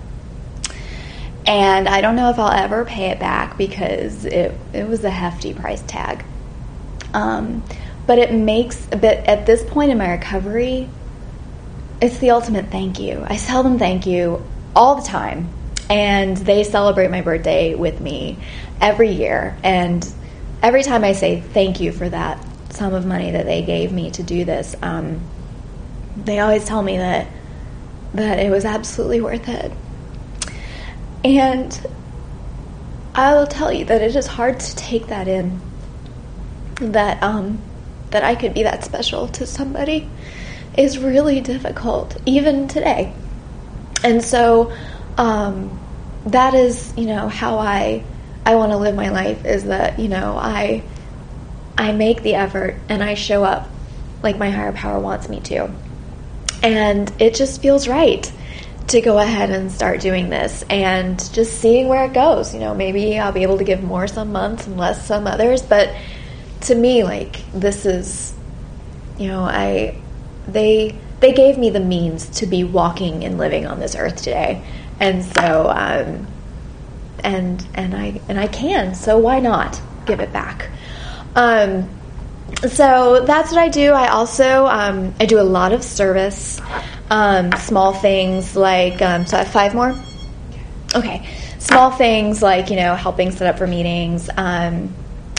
and 1.47 1.89
I 1.89 2.01
don't 2.01 2.17
know 2.17 2.31
if 2.31 2.39
I'll 2.39 2.53
ever 2.53 2.85
pay 2.85 3.11
it 3.11 3.19
back 3.19 3.57
because 3.57 4.25
it 4.25 4.55
it 4.73 4.87
was 4.87 5.05
a 5.05 5.11
hefty 5.11 5.55
price 5.55 5.83
tag. 5.83 6.25
Um, 7.13 7.65
but 8.07 8.19
it 8.19 8.33
makes 8.33 8.87
a 8.93 8.97
bit 8.97 9.27
at 9.27 9.47
this 9.47 9.65
point 9.65 9.91
in 9.91 9.99
my 9.99 10.13
recovery. 10.13 10.89
It's 12.01 12.19
the 12.19 12.31
ultimate 12.31 12.71
thank 12.71 12.99
you. 13.01 13.25
I 13.27 13.37
tell 13.37 13.63
them 13.63 13.79
thank 13.79 14.07
you 14.07 14.45
all 14.77 14.97
the 14.97 15.09
time, 15.09 15.49
and 15.89 16.37
they 16.37 16.63
celebrate 16.65 17.11
my 17.11 17.21
birthday 17.21 17.75
with 17.75 18.01
me 18.01 18.39
every 18.81 19.11
year. 19.11 19.57
And 19.65 20.09
every 20.63 20.83
time 20.83 21.05
I 21.05 21.13
say 21.13 21.41
thank 21.41 21.81
you 21.81 21.91
for 21.91 22.09
that 22.09 22.45
sum 22.81 22.95
of 22.95 23.05
money 23.05 23.31
that 23.33 23.45
they 23.45 23.61
gave 23.61 23.93
me 23.93 24.11
to 24.11 24.23
do 24.23 24.43
this, 24.47 24.75
um, 24.81 25.21
they 26.17 26.39
always 26.39 26.65
tell 26.65 26.83
me 26.83 26.97
that 26.97 27.27
that 28.15 28.39
it 28.39 28.51
was 28.51 28.65
absolutely 28.65 29.21
worth 29.21 29.51
it. 29.51 29.71
And 31.23 31.79
I 33.15 33.35
will 33.35 33.47
tell 33.47 33.71
you 33.71 33.85
that 33.85 34.01
it 34.01 34.17
is 34.17 34.27
hard 34.27 34.61
to 34.61 34.77
take 34.77 35.09
that 35.09 35.29
in. 35.29 35.61
That 36.77 37.23
um, 37.23 37.61
that 38.13 38.25
I 38.25 38.35
could 38.35 38.55
be 38.55 38.63
that 38.63 38.83
special 38.83 39.29
to 39.29 39.45
somebody 39.45 40.09
is 40.75 40.99
really 40.99 41.43
difficult, 41.43 42.17
even 42.25 42.67
today. 42.67 43.13
And 44.03 44.25
so 44.25 44.73
um, 45.19 45.79
that 46.25 46.55
is, 46.55 46.95
you 46.97 47.05
know, 47.05 47.29
how 47.29 47.59
I 47.59 48.03
I 48.47 48.55
want 48.55 48.73
to 48.73 48.79
live 48.79 48.95
my 48.95 49.11
life. 49.11 49.45
Is 49.45 49.65
that 49.65 49.99
you 49.99 50.09
know 50.09 50.39
I 50.39 50.83
I 51.81 51.93
make 51.93 52.23
the 52.23 52.35
effort 52.35 52.77
and 52.91 53.03
I 53.03 53.15
show 53.15 53.43
up 53.43 53.67
like 54.23 54.37
my 54.37 54.51
higher 54.51 54.71
power 54.73 55.01
wants 55.01 55.31
me 55.31 55.41
to. 55.41 55.71
And 56.63 57.11
it 57.19 57.35
just 57.35 57.63
feels 57.63 57.89
right 57.89 58.31
to 58.89 59.01
go 59.01 59.19
ahead 59.19 59.49
and 59.49 59.73
start 59.73 60.01
doing 60.03 60.29
this 60.29 60.63
and 60.69 61.19
just 61.33 61.59
seeing 61.59 61.89
where 61.89 62.05
it 62.05 62.13
goes. 62.13 62.53
You 62.53 62.61
know, 62.61 62.75
maybe 62.75 63.19
I'll 63.19 63.33
be 63.33 63.45
able 63.45 63.57
to 63.57 63.65
give 63.65 63.83
more 63.83 64.07
some 64.07 64.31
months 64.31 64.67
and 64.67 64.77
less 64.77 65.07
some 65.07 65.27
others, 65.27 65.63
but 65.63 65.95
to 66.63 66.75
me 66.75 67.03
like 67.03 67.51
this 67.53 67.87
is 67.87 68.35
you 69.19 69.29
know, 69.29 69.45
I 69.45 69.97
they 70.47 70.95
they 71.21 71.33
gave 71.33 71.57
me 71.57 71.71
the 71.71 71.81
means 71.81 72.29
to 72.41 72.47
be 72.47 72.63
walking 72.63 73.25
and 73.25 73.39
living 73.39 73.67
on 73.67 73.81
this 73.81 73.97
earth 73.97 74.17
today. 74.17 74.63
And 75.01 75.25
so 75.25 75.71
um 75.71 76.27
and 77.25 77.67
and 77.73 77.97
I 77.97 78.21
and 78.29 78.39
I 78.39 78.49
can, 78.49 78.95
so 78.95 79.17
why 79.17 79.41
not 79.41 79.81
give 80.05 80.21
it 80.21 80.31
back? 80.31 80.69
Um 81.35 81.89
so 82.69 83.25
that's 83.25 83.53
what 83.53 83.61
I 83.61 83.69
do. 83.69 83.93
I 83.93 84.09
also 84.09 84.67
um, 84.67 85.15
I 85.21 85.27
do 85.27 85.41
a 85.41 85.43
lot 85.43 85.73
of 85.73 85.83
service, 85.83 86.61
um, 87.09 87.53
small 87.53 87.93
things 87.93 88.57
like 88.57 89.01
um, 89.01 89.25
so 89.27 89.37
I 89.37 89.45
have 89.45 89.53
five 89.53 89.75
more. 89.75 89.95
Okay, 90.95 91.27
small 91.59 91.91
things 91.91 92.43
like 92.43 92.71
you 92.71 92.77
know 92.77 92.95
helping 92.95 93.31
set 93.31 93.47
up 93.47 93.59
for 93.59 93.67
meetings 93.67 94.29
um, 94.37 94.95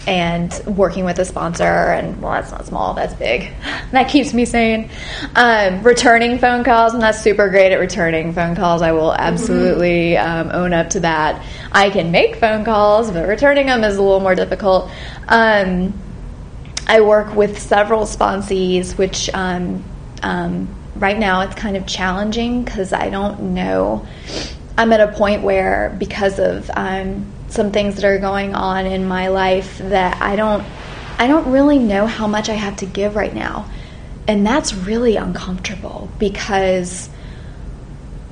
and 0.08 0.52
working 0.66 1.06
with 1.06 1.20
a 1.20 1.26
sponsor 1.26 1.64
and 1.64 2.20
well 2.22 2.32
that's 2.32 2.52
not 2.52 2.66
small 2.66 2.94
that's 2.94 3.14
big. 3.14 3.52
That 3.92 4.08
keeps 4.08 4.34
me 4.34 4.46
sane. 4.46 4.90
Um, 5.36 5.84
returning 5.84 6.40
phone 6.40 6.64
calls 6.64 6.94
and 6.94 7.04
that's 7.04 7.22
super 7.22 7.50
great 7.50 7.74
at 7.74 7.80
returning 7.80 8.32
phone 8.32 8.56
calls. 8.56 8.82
I 8.82 8.94
will 8.94 9.14
absolutely 9.14 10.16
um, 10.16 10.50
own 10.54 10.72
up 10.72 10.92
to 10.92 11.02
that. 11.02 11.46
I 11.74 11.90
can 11.90 12.10
make 12.10 12.38
phone 12.38 12.64
calls 12.64 13.12
but 13.12 13.28
returning 13.28 13.66
them 13.66 13.84
is 13.84 13.98
a 13.98 14.02
little 14.02 14.22
more 14.22 14.34
difficult. 14.34 14.90
Um, 15.28 15.94
I 16.88 17.02
work 17.02 17.36
with 17.36 17.60
several 17.60 18.02
sponsees, 18.02 18.98
which 18.98 19.30
um, 19.34 19.84
um, 20.24 20.74
right 20.96 21.18
now 21.18 21.42
it's 21.42 21.56
kind 21.56 21.78
of 21.78 21.86
challenging 21.86 22.64
because 22.64 22.94
I 22.94 23.10
don't 23.10 23.54
know. 23.54 24.06
I'm 24.78 24.92
at 24.94 25.00
a 25.00 25.12
point 25.12 25.44
where, 25.44 25.96
because 26.00 26.40
of 26.40 26.70
um, 26.74 27.32
some 27.52 27.72
things 27.72 27.96
that 27.96 28.06
are 28.06 28.18
going 28.18 28.56
on 28.56 28.86
in 28.86 29.08
my 29.08 29.28
life, 29.28 29.78
that 29.80 30.22
I 30.22 30.36
don't, 30.36 30.64
I 31.18 31.28
don't 31.28 31.52
really 31.52 31.80
know 31.80 32.08
how 32.08 32.28
much 32.28 32.50
I 32.50 32.54
have 32.54 32.78
to 32.78 32.86
give 32.86 33.16
right 33.16 33.34
now, 33.34 33.70
and 34.28 34.46
that's 34.46 34.74
really 34.74 35.16
uncomfortable 35.16 36.10
because 36.18 37.10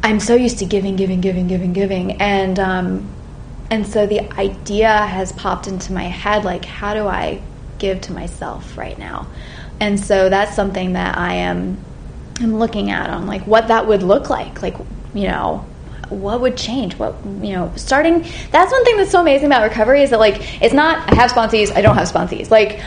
I'm 0.01 0.19
so 0.19 0.36
used 0.36 0.60
to 0.60 0.65
giving, 0.65 0.95
giving, 0.95 1.21
giving, 1.21 1.47
giving, 1.47 1.73
giving, 1.73 2.21
and 2.21 2.60
um, 2.60 3.10
and 3.69 3.86
so 3.86 4.08
the 4.08 4.21
idea 4.34 4.89
has 4.89 5.32
popped 5.32 5.67
into 5.67 5.93
my 5.93 6.03
head, 6.03 6.43
like, 6.43 6.65
how 6.65 6.95
do 6.95 7.08
I 7.08 7.41
give 7.79 8.01
to 8.01 8.13
myself 8.13 8.77
right 8.77 8.97
now. 8.99 9.25
And 9.79 9.99
so 9.99 10.29
that's 10.29 10.55
something 10.55 10.93
that 10.93 11.17
I 11.17 11.36
am 11.36 11.84
I'm 12.41 12.58
looking 12.58 12.91
at 12.91 13.10
on 13.10 13.25
like 13.25 13.41
what 13.47 13.69
that 13.69 13.88
would 13.88 14.03
look 14.03 14.29
like. 14.29 14.62
Like, 14.62 14.77
you 15.13 15.27
know, 15.27 15.65
what 16.10 16.41
would 16.41 16.58
change? 16.58 16.98
What 16.98 17.15
you 17.26 17.54
know, 17.54 17.72
starting 17.76 18.26
that's 18.52 18.72
one 18.72 18.86
thing 18.86 18.98
that's 18.98 19.12
so 19.12 19.22
amazing 19.22 19.48
about 19.48 19.63
recovery 19.63 20.04
is 20.04 20.10
that 20.10 20.19
like 20.19 20.62
it's 20.62 20.74
not 20.74 21.12
I 21.12 21.15
have 21.15 21.32
sponsees, 21.32 21.76
I 21.76 21.82
don't 21.82 21.95
have 21.95 22.08
sponsees. 22.08 22.50
Like 22.50 22.82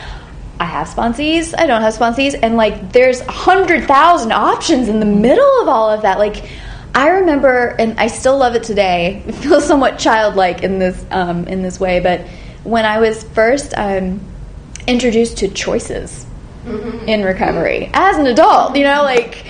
I 0.59 0.65
have 0.65 0.87
sponsees, 0.87 1.53
I 1.57 1.65
don't 1.65 1.81
have 1.81 1.93
sponsees, 1.93 2.37
and 2.41 2.55
like 2.55 2.91
there's 2.91 3.21
a 3.21 3.31
hundred 3.31 3.85
thousand 3.85 4.31
options 4.31 4.87
in 4.89 4.99
the 4.99 5.05
middle 5.05 5.61
of 5.61 5.67
all 5.67 5.89
of 5.89 6.03
that. 6.03 6.19
Like 6.19 6.49
I 6.95 7.09
remember, 7.09 7.75
and 7.79 7.99
I 7.99 8.07
still 8.07 8.37
love 8.37 8.55
it 8.55 8.63
today. 8.63 9.23
It 9.27 9.35
feels 9.35 9.65
somewhat 9.65 9.97
childlike 9.99 10.63
in 10.63 10.79
this 10.79 11.03
um, 11.11 11.47
in 11.47 11.61
this 11.61 11.79
way, 11.79 11.99
but 11.99 12.21
when 12.63 12.85
I 12.85 12.99
was 12.99 13.23
first 13.23 13.73
um, 13.75 14.21
introduced 14.87 15.37
to 15.37 15.47
choices 15.47 16.25
mm-hmm. 16.65 17.07
in 17.07 17.23
recovery 17.23 17.89
as 17.93 18.17
an 18.17 18.27
adult. 18.27 18.75
You 18.75 18.83
know, 18.83 19.03
like 19.03 19.45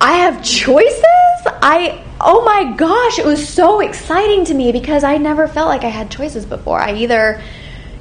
I 0.00 0.14
have 0.14 0.42
choices. 0.44 1.04
I 1.46 2.04
oh 2.20 2.44
my 2.44 2.72
gosh, 2.76 3.18
it 3.18 3.24
was 3.26 3.48
so 3.48 3.80
exciting 3.80 4.44
to 4.46 4.54
me 4.54 4.72
because 4.72 5.04
I 5.04 5.18
never 5.18 5.48
felt 5.48 5.68
like 5.68 5.84
I 5.84 5.88
had 5.88 6.10
choices 6.10 6.44
before. 6.46 6.80
I 6.80 6.94
either, 6.94 7.42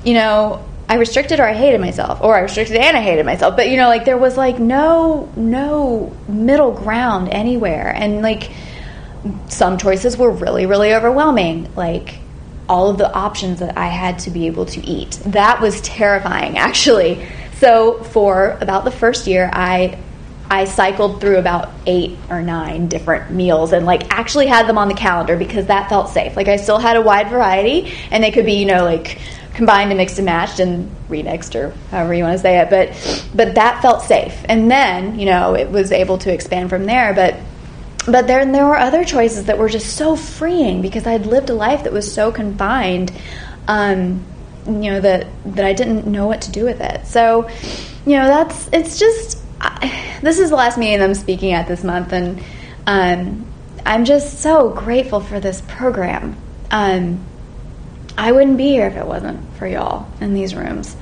you 0.03 0.13
know, 0.13 0.65
I 0.89 0.95
restricted 0.95 1.39
or 1.39 1.43
I 1.47 1.53
hated 1.53 1.81
myself, 1.81 2.21
or 2.21 2.35
I 2.35 2.39
restricted 2.39 2.77
and 2.77 2.95
I 2.95 3.01
hated 3.01 3.25
myself. 3.25 3.55
But 3.55 3.69
you 3.69 3.77
know, 3.77 3.89
like 3.89 4.05
there 4.05 4.17
was 4.17 4.37
like 4.37 4.59
no 4.59 5.31
no 5.35 6.15
middle 6.27 6.71
ground 6.71 7.29
anywhere, 7.29 7.93
and 7.93 8.21
like 8.21 8.51
some 9.49 9.77
choices 9.77 10.17
were 10.17 10.31
really 10.31 10.65
really 10.65 10.93
overwhelming. 10.93 11.69
Like 11.75 12.19
all 12.69 12.89
of 12.89 12.97
the 12.97 13.11
options 13.11 13.59
that 13.59 13.77
I 13.77 13.87
had 13.87 14.19
to 14.19 14.31
be 14.31 14.47
able 14.47 14.65
to 14.67 14.85
eat. 14.85 15.11
That 15.25 15.61
was 15.61 15.81
terrifying, 15.81 16.57
actually. 16.57 17.25
So 17.55 18.03
for 18.03 18.57
about 18.61 18.85
the 18.85 18.91
first 18.91 19.27
year, 19.27 19.49
I 19.51 19.97
I 20.49 20.65
cycled 20.65 21.19
through 21.19 21.37
about 21.37 21.71
eight 21.85 22.17
or 22.29 22.41
nine 22.41 22.87
different 22.87 23.31
meals 23.31 23.73
and 23.73 23.85
like 23.85 24.13
actually 24.13 24.47
had 24.47 24.67
them 24.67 24.77
on 24.77 24.87
the 24.87 24.93
calendar 24.93 25.35
because 25.35 25.65
that 25.67 25.89
felt 25.89 26.09
safe. 26.09 26.35
Like 26.35 26.47
I 26.47 26.55
still 26.55 26.77
had 26.77 26.95
a 26.95 27.01
wide 27.01 27.29
variety, 27.29 27.93
and 28.11 28.23
they 28.23 28.31
could 28.31 28.45
be 28.45 28.53
you 28.53 28.65
know 28.65 28.85
like 28.85 29.19
combined 29.53 29.91
and 29.91 29.97
mixed 29.97 30.19
and 30.19 30.25
matched 30.25 30.59
and 30.59 30.89
remixed 31.09 31.55
or 31.55 31.73
however 31.89 32.13
you 32.13 32.23
want 32.23 32.33
to 32.33 32.41
say 32.41 32.59
it. 32.59 32.69
But 32.69 33.29
but 33.35 33.55
that 33.55 33.81
felt 33.81 34.03
safe, 34.03 34.37
and 34.45 34.71
then 34.71 35.19
you 35.19 35.25
know 35.25 35.55
it 35.55 35.69
was 35.69 35.91
able 35.91 36.17
to 36.19 36.33
expand 36.33 36.69
from 36.69 36.85
there. 36.85 37.13
But 37.13 37.35
but 38.07 38.25
then 38.27 38.53
there 38.53 38.65
were 38.65 38.77
other 38.77 39.03
choices 39.03 39.45
that 39.45 39.57
were 39.57 39.67
just 39.67 39.97
so 39.97 40.15
freeing 40.15 40.81
because 40.81 41.05
I'd 41.05 41.25
lived 41.25 41.49
a 41.49 41.53
life 41.53 41.83
that 41.83 41.91
was 41.91 42.11
so 42.11 42.31
confined, 42.31 43.11
um, 43.67 44.23
you 44.65 44.91
know 44.91 45.01
that 45.01 45.27
that 45.45 45.65
I 45.65 45.73
didn't 45.73 46.07
know 46.07 46.25
what 46.25 46.43
to 46.43 46.51
do 46.51 46.63
with 46.63 46.79
it. 46.79 47.05
So, 47.05 47.49
you 48.05 48.17
know, 48.17 48.27
that's 48.27 48.69
it's 48.71 48.97
just 48.97 49.43
I, 49.67 50.19
this 50.21 50.39
is 50.39 50.49
the 50.49 50.55
last 50.55 50.77
meeting 50.77 51.01
I'm 51.01 51.13
speaking 51.13 51.53
at 51.53 51.67
this 51.67 51.83
month, 51.83 52.13
and 52.13 52.43
um, 52.85 53.45
I'm 53.85 54.05
just 54.05 54.39
so 54.39 54.69
grateful 54.69 55.19
for 55.19 55.39
this 55.39 55.61
program. 55.61 56.37
Um, 56.71 57.25
I 58.17 58.31
wouldn't 58.31 58.57
be 58.57 58.69
here 58.69 58.87
if 58.87 58.95
it 58.95 59.05
wasn't 59.05 59.55
for 59.55 59.67
y'all 59.67 60.09
in 60.19 60.33
these 60.33 60.55
rooms. 60.55 60.95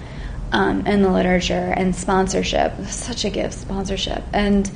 Um, 0.51 0.83
and 0.85 1.03
the 1.03 1.11
literature 1.11 1.73
and 1.75 1.95
sponsorship, 1.95 2.85
such 2.85 3.25
a 3.25 3.29
gift, 3.29 3.55
sponsorship, 3.55 4.23
and 4.31 4.69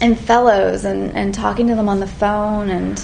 and 0.00 0.18
fellows 0.18 0.84
and, 0.84 1.12
and 1.16 1.32
talking 1.32 1.68
to 1.68 1.74
them 1.74 1.88
on 1.88 2.00
the 2.00 2.06
phone 2.06 2.68
and 2.68 2.98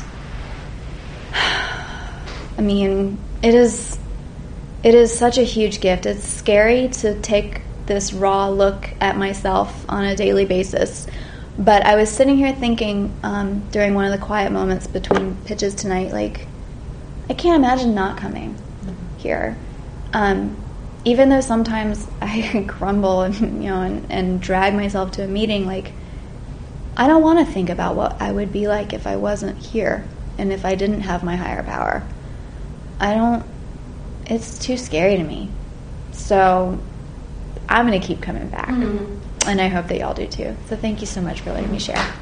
I 1.33 2.61
mean 2.61 3.19
it 3.43 3.55
is 3.55 3.99
it 4.83 4.95
is 4.95 5.17
such 5.17 5.38
a 5.38 5.43
huge 5.43 5.81
gift. 5.81 6.07
It's 6.07 6.25
scary 6.27 6.88
to 6.88 7.19
take 7.21 7.62
this 7.87 8.12
raw 8.12 8.49
look 8.49 8.90
at 9.01 9.16
myself 9.16 9.85
on 9.88 10.05
a 10.05 10.16
daily 10.16 10.45
basis. 10.45 11.07
But 11.59 11.85
I 11.85 11.97
was 11.97 12.11
sitting 12.11 12.37
here 12.37 12.55
thinking 12.55 13.14
um, 13.23 13.68
during 13.71 13.95
one 13.95 14.05
of 14.05 14.12
the 14.12 14.25
quiet 14.25 14.53
moments 14.53 14.87
between 14.87 15.37
pitches 15.45 15.75
tonight, 15.75 16.12
like, 16.12 16.47
I 17.29 17.35
can't 17.35 17.62
imagine 17.62 17.95
not 17.95 18.16
coming 18.16 18.57
here. 19.18 19.57
Um, 20.12 20.57
even 21.05 21.29
though 21.29 21.40
sometimes 21.40 22.07
I 22.21 22.64
grumble 22.66 23.23
and 23.23 23.35
you 23.62 23.71
know 23.71 23.83
and, 23.83 24.11
and 24.11 24.40
drag 24.40 24.75
myself 24.75 25.12
to 25.12 25.25
a 25.25 25.29
meeting, 25.29 25.66
like 25.66 25.92
I 26.97 27.07
don't 27.07 27.23
want 27.23 27.47
to 27.47 27.53
think 27.53 27.71
about 27.71 27.97
what 27.97 28.21
I 28.21 28.33
would 28.33 28.53
be 28.53 28.68
like 28.68 28.92
if 28.92 29.07
I 29.07 29.16
wasn't 29.16 29.59
here 29.59 30.07
and 30.38 30.53
if 30.53 30.64
I 30.64 30.75
didn't 30.75 31.03
have 31.03 31.25
my 31.25 31.37
higher 31.37 31.62
power. 31.62 32.07
I 33.01 33.14
don't, 33.14 33.45
it's 34.27 34.59
too 34.59 34.77
scary 34.77 35.16
to 35.16 35.23
me. 35.23 35.51
So 36.12 36.79
I'm 37.73 37.87
going 37.87 37.99
to 37.99 38.07
keep 38.07 38.21
coming 38.21 38.49
back. 38.49 38.69
Mm-hmm. 38.69 39.49
And 39.49 39.61
I 39.61 39.69
hope 39.69 39.89
that 39.89 39.99
y'all 39.99 40.15
do 40.15 40.27
too. 40.27 40.55
So 40.69 40.77
thank 40.77 41.01
you 41.01 41.07
so 41.07 41.21
much 41.23 41.41
for 41.41 41.53
letting 41.53 41.73
me 41.73 41.79
share. 41.79 42.22